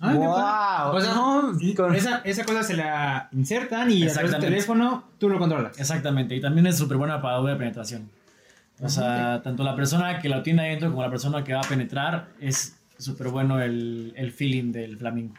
Ah, 0.01 0.11
qué 0.13 0.17
Wow. 0.17 0.95
O 0.95 1.01
sea, 1.01 1.13
No, 1.13 1.57
con- 1.75 1.93
esa, 1.95 2.19
esa 2.23 2.45
cosa 2.45 2.63
se 2.63 2.73
la 2.73 3.27
insertan 3.33 3.91
y 3.91 4.03
a 4.07 4.13
través 4.13 4.31
del 4.31 4.39
teléfono 4.39 5.03
tú 5.19 5.27
lo 5.27 5.37
controlas. 5.39 5.77
Exactamente, 5.79 6.35
y 6.35 6.41
también 6.41 6.67
es 6.67 6.77
súper 6.77 6.97
buena 6.97 7.21
para 7.21 7.35
doble 7.37 7.55
penetración. 7.57 8.09
O 8.81 8.87
sea, 8.87 9.41
tanto 9.43 9.63
la 9.65 9.75
persona 9.75 10.19
que 10.19 10.29
la 10.29 10.41
tiene 10.41 10.61
adentro 10.61 10.89
como 10.89 11.01
la 11.01 11.09
persona 11.09 11.43
que 11.43 11.53
va 11.53 11.59
a 11.59 11.67
penetrar 11.67 12.29
es 12.39 12.77
súper 12.97 13.27
bueno 13.27 13.59
el, 13.61 14.13
el 14.15 14.31
feeling 14.31 14.71
del 14.71 14.97
flamingo. 14.97 15.33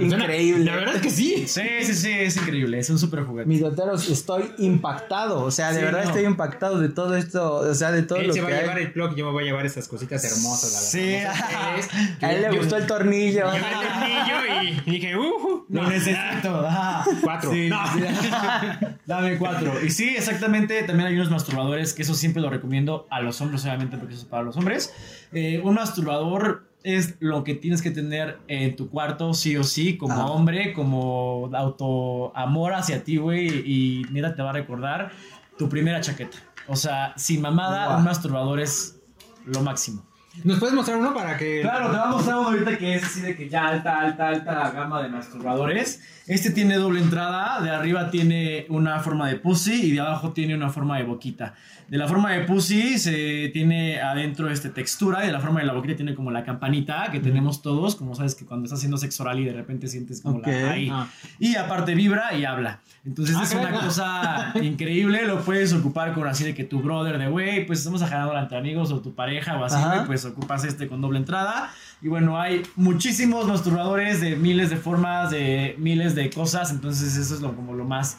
Increíble. 0.00 0.64
La 0.64 0.76
verdad 0.76 0.96
es 0.96 1.02
que 1.02 1.10
sí. 1.10 1.44
Sí, 1.46 1.62
sí, 1.82 1.94
sí, 1.94 2.10
es 2.12 2.36
increíble, 2.36 2.78
es 2.78 2.90
un 2.90 2.98
súper 2.98 3.24
juguete. 3.24 3.48
Mis 3.48 3.60
doteros, 3.60 4.08
estoy 4.08 4.50
impactado. 4.58 5.42
O 5.44 5.50
sea, 5.50 5.68
de 5.72 5.78
Sí, 5.80 5.84
verdad 5.84 6.02
no. 6.04 6.08
estoy 6.10 6.24
impactado 6.24 6.78
de 6.80 6.88
todo 6.88 7.16
esto. 7.16 7.54
O 7.56 7.74
sea, 7.74 7.90
de 7.92 8.02
todo 8.02 8.18
Él 8.18 8.28
lo 8.28 8.32
se 8.32 8.38
que 8.40 8.44
va 8.44 8.50
a 8.50 8.54
hay. 8.54 8.60
llevar 8.62 8.78
el 8.78 8.92
plug 8.92 9.12
y 9.12 9.16
yo 9.16 9.26
me 9.26 9.32
voy 9.32 9.42
a 9.44 9.46
llevar 9.46 9.66
esas 9.66 9.88
cositas 9.88 10.24
hermosas. 10.24 10.72
La 10.72 10.78
Sí. 10.80 11.14
Es- 11.14 11.88
A 12.22 12.32
él 12.32 12.42
le 12.42 12.48
yo- 12.52 12.58
gustó 12.58 12.76
el 12.76 12.86
tornillo. 12.86 13.40
Yo 13.46 13.52
el 13.54 13.62
tornillo 13.62 14.80
y 14.86 14.90
dije, 14.90 15.16
uh, 15.16 15.64
Lo 15.68 15.88
necesito. 15.88 16.64
ah. 16.68 17.04
Cuatro. 17.22 17.52
Sí, 17.52 17.68
No. 17.68 17.80
sí. 17.94 18.00
Dame 19.06 19.36
cuatro. 19.38 19.72
Y 19.84 19.90
sí, 19.90 20.14
exactamente. 20.16 20.82
También 20.82 21.08
hay 21.08 21.14
unos 21.14 21.30
masturbadores 21.30 21.92
que 21.94 22.02
eso 22.02 22.14
siempre 22.14 22.42
lo 22.42 22.50
recomiendo 22.50 23.06
a 23.10 23.20
los 23.20 23.40
hombres, 23.40 23.64
obviamente, 23.64 23.96
porque 23.96 24.14
eso 24.14 24.22
es 24.22 24.28
para 24.28 24.42
los 24.42 24.56
hombres. 24.56 24.92
Eh, 25.32 25.60
un 25.62 25.74
masturbador 25.74 26.64
es 26.82 27.16
lo 27.20 27.44
que 27.44 27.54
tienes 27.54 27.82
que 27.82 27.90
tener 27.90 28.38
en 28.48 28.74
tu 28.76 28.88
cuarto, 28.88 29.34
sí 29.34 29.56
o 29.56 29.64
sí, 29.64 29.96
como 29.98 30.14
Ah. 30.14 30.26
hombre, 30.30 30.72
como 30.72 31.50
auto 31.52 32.36
amor 32.36 32.74
hacia 32.74 33.04
ti, 33.04 33.16
güey. 33.18 33.48
Y 33.66 34.06
neta 34.10 34.34
te 34.34 34.42
va 34.42 34.50
a 34.50 34.54
recordar 34.54 35.12
tu 35.58 35.68
primera 35.68 36.00
chaqueta. 36.00 36.38
O 36.68 36.76
sea, 36.76 37.12
sin 37.16 37.40
mamada, 37.42 37.96
un 37.98 38.04
masturbador 38.04 38.60
es 38.60 39.00
lo 39.44 39.60
máximo. 39.62 40.04
¿Nos 40.44 40.58
puedes 40.58 40.74
mostrar 40.74 40.96
uno 40.98 41.12
para 41.12 41.36
que. 41.36 41.60
Claro, 41.62 41.90
te 41.90 41.96
voy 41.96 42.06
a 42.06 42.10
mostrar 42.10 42.36
uno 42.38 42.48
ahorita 42.48 42.78
que 42.78 42.94
es 42.94 43.04
así 43.04 43.20
de 43.20 43.36
que 43.36 43.48
ya 43.48 43.66
alta, 43.68 44.00
alta, 44.00 44.28
alta 44.28 44.70
gama 44.70 45.02
de 45.02 45.08
masturbadores. 45.08 46.02
Este 46.26 46.50
tiene 46.50 46.76
doble 46.76 47.00
entrada, 47.00 47.60
de 47.60 47.70
arriba 47.70 48.10
tiene 48.10 48.66
una 48.68 49.00
forma 49.00 49.28
de 49.28 49.36
pussy 49.36 49.86
y 49.86 49.90
de 49.92 50.00
abajo 50.00 50.32
tiene 50.32 50.54
una 50.54 50.70
forma 50.70 50.96
de 50.98 51.02
boquita. 51.04 51.54
De 51.88 51.98
la 51.98 52.06
forma 52.06 52.30
de 52.30 52.44
pussy 52.44 52.98
se 52.98 53.50
tiene 53.52 54.00
adentro 54.00 54.48
este 54.48 54.68
textura 54.68 55.24
y 55.24 55.26
de 55.26 55.32
la 55.32 55.40
forma 55.40 55.58
de 55.58 55.66
la 55.66 55.72
boquita 55.72 55.96
tiene 55.96 56.14
como 56.14 56.30
la 56.30 56.44
campanita 56.44 57.08
que 57.10 57.18
tenemos 57.18 57.62
todos, 57.62 57.96
como 57.96 58.14
sabes 58.14 58.36
que 58.36 58.46
cuando 58.46 58.66
estás 58.66 58.78
haciendo 58.78 58.96
sexo 58.96 59.24
oral 59.24 59.40
y 59.40 59.44
de 59.44 59.52
repente 59.54 59.88
sientes 59.88 60.20
como 60.20 60.38
Ok. 60.38 60.46
la 60.46 60.70
ahí. 60.70 60.88
Ah. 60.92 61.08
Y 61.40 61.56
aparte 61.56 61.96
vibra 61.96 62.32
y 62.34 62.44
habla. 62.44 62.78
Entonces 63.04 63.34
Ah, 63.36 63.42
es 63.42 63.52
una 63.52 63.72
cosa 63.72 64.52
increíble, 64.62 65.26
lo 65.26 65.40
puedes 65.40 65.72
ocupar 65.72 66.12
con 66.12 66.28
así 66.28 66.44
de 66.44 66.54
que 66.54 66.62
tu 66.62 66.80
brother 66.80 67.18
de 67.18 67.26
güey, 67.26 67.66
pues 67.66 67.80
estamos 67.80 68.00
ganando 68.08 68.38
entre 68.38 68.56
amigos 68.56 68.92
o 68.92 69.00
tu 69.00 69.16
pareja 69.16 69.58
o 69.58 69.64
así, 69.64 69.82
güey, 69.82 70.06
pues 70.06 70.19
ocupas 70.24 70.64
este 70.64 70.88
con 70.88 71.00
doble 71.00 71.18
entrada. 71.18 71.70
Y 72.02 72.08
bueno, 72.08 72.40
hay 72.40 72.62
muchísimos 72.76 73.46
masturbadores 73.46 74.20
de 74.20 74.36
miles 74.36 74.70
de 74.70 74.76
formas, 74.76 75.30
de 75.30 75.74
miles 75.78 76.14
de 76.14 76.30
cosas, 76.30 76.70
entonces 76.70 77.16
eso 77.16 77.34
es 77.34 77.40
lo, 77.40 77.54
como 77.54 77.74
lo 77.74 77.84
más 77.84 78.16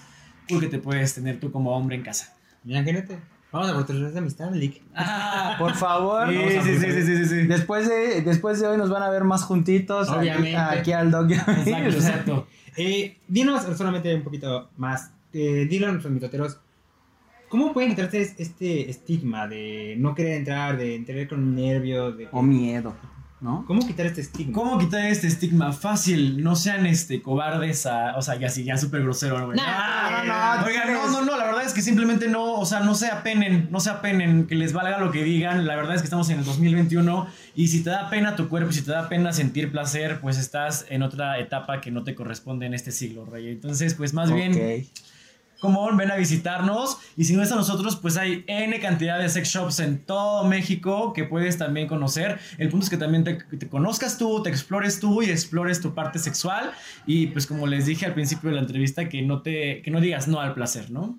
cool 0.49 0.59
que 0.61 0.67
te 0.67 0.77
puedes 0.79 1.13
tener 1.15 1.39
tú 1.39 1.51
como 1.51 1.75
hombre 1.75 1.95
en 1.95 2.03
casa. 2.03 2.33
Mira, 2.63 2.79
imagínate. 2.79 3.17
Vamos 3.51 3.69
a 3.69 3.73
fortalecer 3.73 4.07
esa 4.09 4.19
amistad, 4.19 4.53
Lick. 4.53 4.81
Por 5.59 5.73
favor. 5.75 6.29
Sí, 6.29 6.35
Vamos 6.37 6.53
a- 6.55 6.63
sí, 6.63 6.77
sí, 6.79 7.03
sí, 7.17 7.25
sí. 7.25 7.35
Después 7.47 7.89
de, 7.89 8.21
después 8.21 8.59
de 8.61 8.67
hoy 8.67 8.77
nos 8.77 8.89
van 8.89 9.03
a 9.03 9.09
ver 9.09 9.23
más 9.25 9.43
juntitos. 9.43 10.07
aquí- 10.09 10.19
Obviamente. 10.19 10.55
Aquí, 10.57 10.91
al 10.93 11.11
dog. 11.11 11.31
Exacto, 11.31 11.89
exacto. 11.89 12.47
Eh, 12.77 13.17
dinos 13.27 13.63
solamente 13.77 14.15
un 14.15 14.23
poquito 14.23 14.69
más. 14.77 15.11
Eh, 15.33 15.67
dile 15.69 15.87
a 15.87 15.89
nuestros 15.91 16.13
mitoteros. 16.13 16.59
¿Cómo 17.51 17.73
pueden 17.73 17.91
quitarse 17.91 18.21
es- 18.21 18.33
este 18.39 18.89
estigma 18.89 19.47
de 19.47 19.95
no 19.99 20.15
querer 20.15 20.37
entrar, 20.37 20.77
de 20.77 20.95
entrar 20.95 21.27
con 21.27 21.53
nervios? 21.55 22.17
De... 22.17 22.27
O 22.31 22.41
miedo, 22.41 22.95
¿no? 23.41 23.65
¿Cómo 23.67 23.85
quitar 23.85 24.05
este 24.05 24.21
estigma? 24.21 24.53
¿Cómo 24.53 24.77
quitar 24.79 25.05
este 25.05 25.27
estigma? 25.27 25.73
Fácil, 25.73 26.41
no 26.41 26.55
sean 26.55 26.85
este 26.85 27.21
cobardes 27.21 27.85
a, 27.85 28.15
o 28.17 28.21
sea, 28.21 28.35
ya 28.37 28.49
sí, 28.49 28.63
ya 28.63 28.77
súper 28.77 29.01
grosero, 29.03 29.45
güey. 29.45 29.57
No, 29.57 29.63
Ah, 29.65 30.23
no, 30.25 30.61
no, 30.61 30.67
Oigan, 30.67 30.93
no, 30.93 31.09
no, 31.11 31.25
no, 31.25 31.37
la 31.37 31.45
verdad 31.45 31.65
es 31.65 31.73
que 31.73 31.81
simplemente 31.81 32.27
no, 32.27 32.53
o 32.53 32.65
sea, 32.65 32.79
no 32.81 32.93
se 32.95 33.07
apenen, 33.07 33.67
no 33.71 33.79
se 33.79 33.89
apenen, 33.89 34.45
que 34.47 34.55
les 34.55 34.71
valga 34.73 34.99
lo 34.99 35.11
que 35.11 35.23
digan. 35.23 35.65
La 35.67 35.75
verdad 35.75 35.95
es 35.95 36.01
que 36.01 36.05
estamos 36.05 36.29
en 36.29 36.39
el 36.39 36.45
2021 36.45 37.27
y 37.55 37.67
si 37.67 37.83
te 37.83 37.89
da 37.89 38.09
pena 38.09 38.35
tu 38.35 38.47
cuerpo, 38.47 38.71
si 38.71 38.81
te 38.81 38.91
da 38.91 39.09
pena 39.09 39.33
sentir 39.33 39.71
placer, 39.71 40.19
pues 40.21 40.37
estás 40.37 40.85
en 40.89 41.01
otra 41.03 41.39
etapa 41.39 41.81
que 41.81 41.91
no 41.91 42.03
te 42.03 42.13
corresponde 42.15 42.65
en 42.67 42.73
este 42.73 42.91
siglo, 42.91 43.25
rey. 43.25 43.49
Entonces, 43.49 43.93
pues 43.95 44.13
más 44.13 44.31
bien 44.31 44.53
Ok. 44.53 44.87
Como 45.61 45.95
ven 45.95 46.11
a 46.11 46.17
visitarnos 46.17 46.97
y 47.15 47.23
si 47.23 47.33
no 47.35 47.43
es 47.43 47.51
a 47.53 47.55
nosotros 47.55 47.95
pues 47.95 48.17
hay 48.17 48.43
N 48.47 48.77
cantidad 48.81 49.17
de 49.17 49.29
sex 49.29 49.47
shops 49.47 49.79
en 49.79 49.99
todo 49.99 50.43
México 50.43 51.13
que 51.13 51.23
puedes 51.23 51.57
también 51.57 51.87
conocer 51.87 52.39
el 52.57 52.67
punto 52.67 52.83
es 52.83 52.89
que 52.89 52.97
también 52.97 53.23
te, 53.23 53.35
te 53.35 53.69
conozcas 53.69 54.17
tú 54.17 54.43
te 54.43 54.49
explores 54.49 54.99
tú 54.99 55.21
y 55.21 55.29
explores 55.29 55.79
tu 55.79 55.93
parte 55.93 56.19
sexual 56.19 56.71
y 57.05 57.27
pues 57.27 57.47
como 57.47 57.65
les 57.65 57.85
dije 57.85 58.05
al 58.05 58.13
principio 58.13 58.49
de 58.49 58.57
la 58.57 58.61
entrevista 58.61 59.07
que 59.07 59.21
no 59.21 59.41
te 59.41 59.81
que 59.81 59.91
no 59.91 60.01
digas 60.01 60.27
no 60.27 60.41
al 60.41 60.53
placer 60.53 60.91
¿no? 60.91 61.17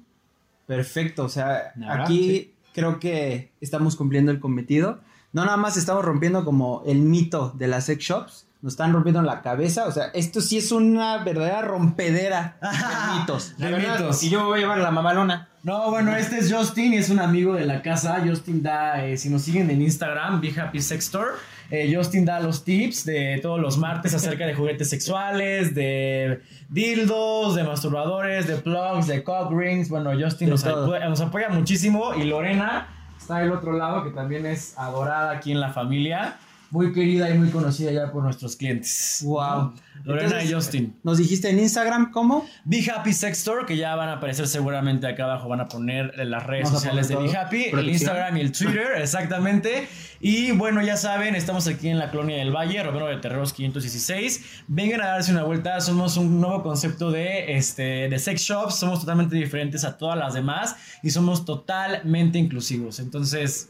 Perfecto, 0.67 1.25
o 1.25 1.29
sea, 1.29 1.73
aquí 1.91 2.31
sí. 2.31 2.55
creo 2.73 2.99
que 3.01 3.51
estamos 3.61 3.97
cumpliendo 3.97 4.31
el 4.31 4.41
cometido. 4.41 5.01
No 5.33 5.45
nada 5.45 5.57
más 5.57 5.77
estamos 5.77 6.05
rompiendo 6.05 6.45
como 6.45 6.83
el 6.87 6.99
mito 7.01 7.53
de 7.57 7.67
las 7.67 7.87
sex 7.87 8.05
shops, 8.05 8.47
nos 8.63 8.75
están 8.75 8.93
rompiendo 8.93 9.21
la 9.23 9.43
cabeza, 9.43 9.87
o 9.87 9.91
sea, 9.91 10.07
esto 10.15 10.41
sí 10.41 10.57
es 10.57 10.71
una 10.71 11.19
verdadera 11.25 11.63
rompedera 11.63 12.57
de 12.63 12.69
mitos. 13.19 13.59
De 13.59 13.73
verdad, 13.73 13.99
mitos. 13.99 14.23
Y 14.23 14.31
yo 14.31 14.41
me 14.41 14.47
voy 14.47 14.59
a 14.59 14.63
llevar 14.63 14.79
la 14.79 14.93
mamalona. 14.93 15.49
No, 15.65 15.91
bueno, 15.91 16.17
este 16.17 16.39
es 16.39 16.53
Justin 16.53 16.95
y 16.95 16.97
es 16.97 17.11
un 17.11 17.19
amigo 17.19 17.55
de 17.55 17.67
la 17.67 17.83
casa. 17.83 18.23
Justin 18.25 18.63
da, 18.63 19.05
eh, 19.05 19.17
si 19.17 19.31
nos 19.31 19.43
siguen 19.43 19.69
en 19.71 19.83
Instagram, 19.83 20.41
Be 20.41 20.53
Happy 20.61 20.81
Sex 20.81 21.05
Store, 21.05 21.31
eh, 21.71 21.93
Justin 21.93 22.25
da 22.25 22.39
los 22.39 22.65
tips 22.65 23.05
de 23.05 23.41
todos 23.43 23.61
los 23.61 23.79
martes 23.79 24.15
acerca 24.15 24.47
de 24.47 24.55
juguetes 24.55 24.89
sexuales, 24.91 25.75
de 25.75 26.43
dildos, 26.69 27.57
de 27.57 27.65
masturbadores, 27.65 28.47
de 28.47 28.57
plugs, 28.57 29.09
de 29.09 29.25
cock 29.25 29.53
rings. 29.53 29.89
Bueno, 29.89 30.13
Justin 30.19 30.53
apoya, 30.53 31.09
nos 31.09 31.21
apoya 31.21 31.49
muchísimo 31.49 32.15
y 32.15 32.25
Lorena 32.25 32.89
está 33.19 33.39
del 33.39 33.53
otro 33.53 33.73
lado, 33.73 34.05
que 34.05 34.11
también 34.11 34.47
es 34.47 34.77
adorada 34.77 35.31
aquí 35.33 35.53
en 35.53 35.61
la 35.61 35.73
familia. 35.73 36.39
Muy 36.73 36.91
querida 36.93 37.29
y 37.29 37.37
muy 37.39 37.51
conocida 37.51 37.93
ya 37.93 38.11
por 38.11 38.23
nuestros 38.23 38.57
clientes. 38.57 39.21
Wow. 39.25 39.75
Lorena 40.05 40.25
Entonces, 40.25 40.51
y 40.51 40.55
Justin. 40.55 40.97
Nos 41.03 41.19
dijiste 41.19 41.51
en 41.51 41.59
Instagram 41.59 42.11
cómo? 42.11 42.47
Be 42.65 42.83
Happy 42.91 43.13
Sex 43.13 43.39
Store, 43.39 43.67
que 43.67 43.77
ya 43.77 43.95
van 43.95 44.09
a 44.09 44.15
aparecer 44.15 44.49
seguramente 44.49 45.07
acá 45.07 45.25
abajo, 45.25 45.51
van 45.51 45.61
a 45.61 45.69
poner 45.69 46.15
las 46.17 46.47
redes 46.47 46.65
Vamos 46.65 46.81
sociales 46.81 47.09
de 47.09 47.17
Be. 47.17 47.37
Happy, 47.37 47.65
el. 47.65 47.91
Instagram 47.91 48.39
y 48.39 48.41
el 48.41 48.53
Twitter, 48.53 48.87
exactamente. 48.97 49.87
Y 50.19 50.53
bueno, 50.53 50.83
ya 50.83 50.97
saben, 50.97 51.35
estamos 51.35 51.69
aquí 51.69 51.89
en 51.89 51.99
la 51.99 52.11
colonia 52.11 52.39
del 52.39 52.57
Valle, 52.57 52.83
Romero 52.83 53.07
de 53.07 53.19
Terreros 53.19 53.53
516. 53.53 54.63
Vengan 54.67 55.03
a 55.03 55.09
darse 55.09 55.31
una 55.31 55.45
vuelta, 55.45 55.79
somos 55.83 56.17
un 56.17 56.41
nuevo 56.41 56.63
concepto 56.63 57.11
de, 57.11 57.55
este, 57.55 58.09
de 58.09 58.19
sex 58.19 58.41
shops, 58.41 58.77
somos 58.77 59.01
totalmente 59.01 59.37
diferentes 59.37 59.85
a 59.85 59.99
todas 59.99 60.19
las 60.19 60.33
demás 60.33 60.75
y 61.03 61.11
somos 61.11 61.45
totalmente 61.45 62.39
inclusivos. 62.39 62.99
Entonces, 62.99 63.69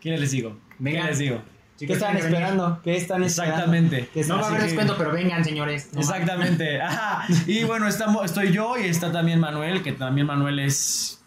¿qué 0.00 0.16
les 0.16 0.30
digo? 0.30 0.50
¿Qué 0.78 0.84
Vengan. 0.84 1.06
les 1.06 1.18
digo? 1.18 1.42
¿Qué 1.86 1.94
están 1.94 2.16
que 2.16 2.22
esperando? 2.22 2.80
¿Qué 2.82 2.96
están 2.96 3.22
esperando? 3.22 3.56
Exactamente. 3.56 4.08
¿Qué 4.12 4.24
No 4.24 4.36
va 4.36 4.42
a 4.42 4.48
haber 4.48 4.62
descuento, 4.62 4.94
pero 4.98 5.12
vengan, 5.12 5.44
señores. 5.44 5.90
No 5.92 6.00
Exactamente. 6.00 6.80
Ajá. 6.82 7.26
Y 7.46 7.64
bueno, 7.64 7.88
estamos, 7.88 8.24
estoy 8.24 8.52
yo 8.52 8.76
y 8.76 8.84
está 8.84 9.10
también 9.12 9.40
Manuel, 9.40 9.82
que 9.82 9.92
también 9.92 10.26
Manuel 10.26 10.58
es, 10.58 11.22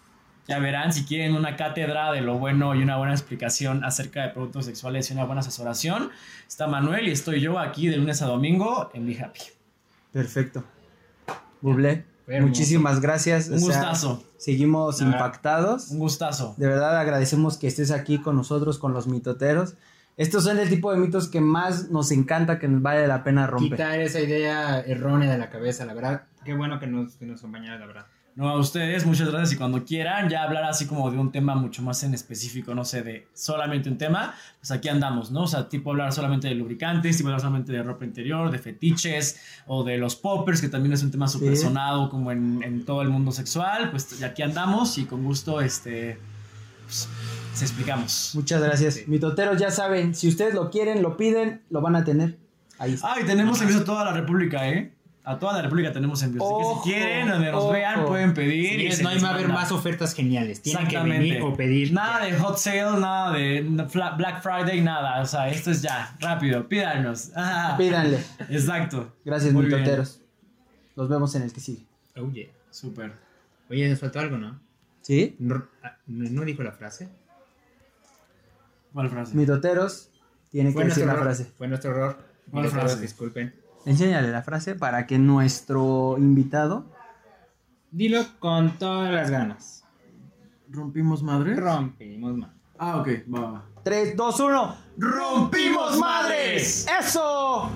ya 0.48 0.60
verán, 0.60 0.94
si 0.94 1.06
quieren 1.06 1.36
una 1.36 1.56
cátedra 1.56 2.12
de 2.12 2.22
lo 2.22 2.38
bueno 2.38 2.76
y 2.76 2.84
una 2.84 2.98
buena 2.98 3.13
explicación 3.13 3.84
acerca 3.84 4.24
de 4.24 4.30
productos 4.30 4.66
sexuales 4.66 5.10
y 5.10 5.13
una 5.13 5.24
buena 5.24 5.42
asesoración, 5.42 6.12
está 6.48 6.68
Manuel 6.68 7.08
y 7.08 7.12
estoy 7.12 7.42
yo 7.42 7.58
aquí 7.58 7.88
de 7.88 7.98
lunes 7.98 8.22
a 8.22 8.28
domingo 8.28 8.92
en 8.94 9.08
Be 9.08 9.20
Happy. 9.20 9.42
Perfecto. 10.12 10.63
Bublé, 11.62 12.06
hermoso. 12.28 12.50
muchísimas 12.50 13.02
gracias. 13.02 13.48
Un 13.48 13.56
o 13.56 13.58
sea, 13.58 13.68
gustazo. 13.68 14.24
seguimos 14.38 15.02
impactados. 15.02 15.89
Un 15.89 16.00
gustazo. 16.00 16.54
De 16.58 16.68
verdad 16.68 17.00
agradecemos 17.00 17.58
que 17.58 17.66
estés 17.66 17.89
aquí 17.89 18.20
con 18.20 18.36
nosotros, 18.36 18.78
con 18.78 18.94
los 18.94 19.08
mitoteros. 19.08 19.76
Estos 20.15 20.43
son 20.43 20.60
el 20.60 20.69
tipo 20.69 20.91
de 20.91 20.99
mitos 20.99 21.28
que 21.28 21.41
más 21.41 21.89
nos 21.89 22.12
encanta, 22.12 22.60
que 22.60 22.67
nos 22.67 22.82
vale 22.82 23.08
la 23.08 23.23
pena 23.23 23.47
romper. 23.47 23.71
Quitar 23.71 23.99
esa 23.99 24.19
idea 24.19 24.80
errónea 24.82 25.32
de 25.32 25.38
la 25.38 25.49
cabeza, 25.49 25.86
la 25.86 25.93
verdad. 25.93 26.23
Qué 26.45 26.54
bueno 26.54 26.80
que 26.80 26.88
nos, 26.88 27.15
que 27.15 27.26
nos 27.26 27.39
acompañaron, 27.39 27.80
la 27.80 27.88
verdad. 27.88 28.06
No, 28.36 28.49
a 28.49 28.58
ustedes, 28.58 29.06
muchas 29.06 29.30
gracias. 29.30 29.54
Y 29.54 29.58
cuando 29.58 29.86
quieran 29.86 30.28
ya 30.28 30.43
hablar 30.43 30.63
así 30.63 30.88
como 30.88 31.10
de 31.12 31.17
un 31.17 31.32
tema 31.32 31.54
mucho 31.54 31.84
más 31.84 32.02
en 32.04 32.15
específico, 32.15 32.73
no 32.73 32.84
sé, 32.84 33.04
de 33.04 33.28
solamente 33.34 33.89
un 33.89 33.97
tema, 33.97 34.34
pues 34.60 34.71
aquí 34.71 34.89
andamos, 34.89 35.30
¿no? 35.30 35.43
O 35.43 35.47
sea, 35.47 35.69
tipo 35.69 35.91
hablar 35.91 36.12
solamente 36.12 36.47
de 36.47 36.56
lubricantes, 36.56 37.15
tipo 37.15 37.30
hablar 37.30 37.41
solamente 37.41 37.71
de 37.71 37.84
ropa 37.84 38.06
interior, 38.06 38.49
de 38.49 38.58
fetiches 38.58 39.39
o 39.67 39.84
de 39.84 39.97
los 39.97 40.15
poppers, 40.15 40.62
que 40.62 40.69
también 40.69 40.93
es 40.93 41.04
un 41.04 41.12
tema 41.12 41.28
súper 41.28 41.56
sonado 41.56 42.10
como 42.10 42.32
en, 42.32 42.62
en 42.63 42.86
todo 42.86 43.04
el 43.04 43.10
mundo 43.10 43.32
sexual. 43.32 43.91
Pues 43.91 44.17
ya 44.17 44.28
aquí 44.28 44.41
andamos 44.41 44.97
y 44.97 45.06
con 45.06 45.23
gusto, 45.23 45.62
este, 45.62 46.17
pues, 46.86 47.08
les 47.54 47.62
explicamos. 47.62 48.32
Muchas 48.34 48.62
gracias. 48.62 49.08
Mitoteros, 49.08 49.60
ya 49.60 49.70
saben, 49.72 50.16
si 50.16 50.28
ustedes 50.28 50.54
lo 50.56 50.70
quieren, 50.72 51.02
lo 51.02 51.16
piden, 51.18 51.62
lo 51.70 51.82
van 51.82 51.96
a 51.96 52.04
tener. 52.04 52.38
Ahí 52.80 52.94
está. 52.94 53.13
Ah, 53.13 53.20
y 53.22 53.26
tenemos 53.26 53.62
envíos 53.62 53.82
a 53.82 53.86
toda 53.86 54.04
la 54.04 54.12
República, 54.13 54.68
¿eh? 54.68 54.92
A 55.24 55.39
toda 55.39 55.54
la 55.54 55.62
República 55.62 55.94
tenemos 55.94 56.22
envíos. 56.24 56.44
Así 56.44 56.54
que 56.84 56.89
si 56.89 56.96
quieren, 56.96 57.30
donde 57.30 57.52
nos 57.52 57.72
vean, 57.72 58.06
pueden 58.06 58.34
pedir. 58.34 58.82
y 58.82 58.92
Señores, 58.92 58.98
se 58.98 59.04
no 59.04 59.10
hay 59.10 59.20
a 59.20 59.30
haber 59.30 59.48
más 59.48 59.72
ofertas 59.72 60.13
geniales. 60.13 60.62
Tienen 60.62 60.88
que 60.88 60.96
Exactamente. 60.96 61.28
venir 61.30 61.42
o 61.44 61.56
pedir. 61.56 61.94
Nada 61.94 62.26
de 62.26 62.38
hot 62.38 62.58
sale, 62.58 63.00
nada 63.00 63.32
de 63.32 63.62
Black 64.18 64.42
Friday, 64.42 64.82
nada. 64.82 65.22
O 65.22 65.26
sea, 65.26 65.48
esto 65.48 65.72
es 65.72 65.82
ya, 65.82 66.13
rápido, 66.20 66.68
pídanos. 66.68 67.32
Ah, 67.36 67.76
Pídanle. 67.78 68.20
Exacto. 68.50 69.13
Gracias, 69.24 69.54
Muy 69.54 69.68
bien. 69.68 69.80
mitoteros. 69.80 70.20
Nos 70.96 71.08
vemos 71.08 71.34
en 71.36 71.44
el 71.44 71.54
que 71.54 71.62
sigue. 71.62 71.86
Oh, 72.18 72.30
yeah. 72.32 72.50
Súper. 72.70 73.13
Oye, 73.70 73.88
nos 73.89 74.00
faltó 74.00 74.20
algo, 74.20 74.38
¿no? 74.38 74.60
¿Sí? 75.02 75.36
No, 75.39 75.63
ah, 75.84 75.96
¿no 76.08 76.30
no 76.30 76.44
dijo 76.44 76.63
la 76.63 76.72
frase? 76.72 77.08
¿Cuál 78.93 79.10
frase? 79.10 79.36
Mitoteros, 79.36 80.12
tiene 80.49 80.73
que 80.73 80.84
decir 80.86 81.06
la 81.06 81.13
error. 81.13 81.23
frase. 81.25 81.51
Fue 81.58 81.67
nuestro 81.67 81.91
error. 81.91 82.17
¿Cuál 82.51 82.67
frase? 82.69 82.99
Disculpen. 83.01 83.56
Enséñale 83.86 84.32
la 84.32 84.43
frase 84.43 84.75
para 84.75 85.06
que 85.08 85.17
nuestro 85.17 86.15
invitado 86.17 86.86
Dilo 87.91 88.25
con 88.39 88.77
todas 88.79 89.12
las 89.12 89.29
ganas. 89.29 89.84
¿Rompimos 90.69 91.21
madre? 91.21 91.56
Rompimos 91.56 92.38
más. 92.38 92.49
Ah, 92.79 92.97
ok, 92.97 93.08
va, 93.34 93.39
va. 93.51 93.65
3, 93.84 94.15
2, 94.15 94.39
1. 94.39 94.75
¡Rompimos 94.97 95.99
madres! 95.99 96.88
¡Eso! 96.99 97.69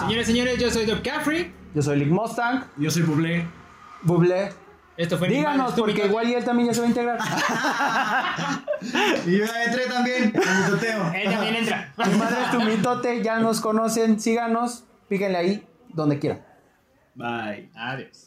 Señores, 0.00 0.26
señores, 0.26 0.58
yo 0.60 0.70
soy 0.70 0.86
Doc 0.86 1.02
Caffrey. 1.02 1.52
Yo 1.74 1.82
soy 1.82 1.98
Lick 1.98 2.10
Mustang. 2.10 2.64
Yo 2.76 2.90
soy 2.90 3.02
Bublé. 3.02 3.46
Bublé. 4.02 4.52
Esto 4.96 5.18
fue 5.18 5.28
Díganos, 5.28 5.74
porque 5.74 6.06
igual 6.06 6.28
y 6.28 6.34
él 6.34 6.44
también 6.44 6.68
ya 6.68 6.74
se 6.74 6.80
va 6.80 6.86
a 6.86 6.88
integrar. 6.88 7.18
Y 9.26 9.38
yo 9.38 9.44
entré 9.44 9.86
también. 9.86 10.22
En 10.34 10.64
mitoteo. 10.64 11.12
Él 11.14 11.30
también 11.30 11.54
entra. 11.56 11.92
Mi 12.06 12.14
madre 12.18 12.36
es 12.44 12.50
tu 12.50 12.60
mitote, 12.60 13.22
ya 13.22 13.38
nos 13.38 13.60
conocen. 13.60 14.20
Síganos, 14.20 14.84
píquenle 15.08 15.38
ahí, 15.38 15.66
donde 15.88 16.18
quieran. 16.18 16.42
Bye. 17.14 17.70
Adiós. 17.74 18.24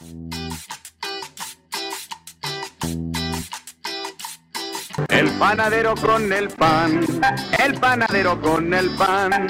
El 5.10 5.30
panadero 5.40 5.96
con 5.96 6.32
el 6.34 6.50
pan, 6.50 7.02
el 7.64 7.74
panadero 7.80 8.42
con 8.42 8.74
el 8.74 8.90
pan. 8.92 9.48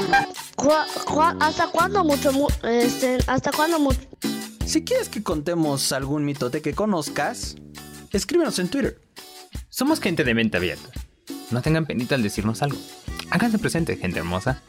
¿Hasta 1.40 1.68
cuándo 1.68 2.04
mucho, 2.04 2.32
mu- 2.34 2.48
este, 2.64 3.18
hasta 3.28 3.52
cuándo 3.52 3.80
mucho? 3.80 4.00
Si 4.70 4.84
quieres 4.84 5.10
que 5.10 5.24
contemos 5.24 5.92
algún 5.94 6.26
mitote 6.26 6.62
que 6.62 6.76
conozcas, 6.76 7.56
escríbenos 8.12 8.60
en 8.60 8.68
Twitter. 8.68 9.02
Somos 9.68 10.00
gente 10.00 10.24
de 10.24 10.36
mente 10.36 10.58
abierta. 10.58 10.92
No 11.50 11.64
tengan 11.64 11.88
penita 11.88 12.14
al 12.14 12.22
decirnos 12.22 12.62
algo. 12.62 12.78
Háganse 13.32 13.58
presente, 13.58 13.98
gente 13.98 14.20
hermosa. 14.20 14.62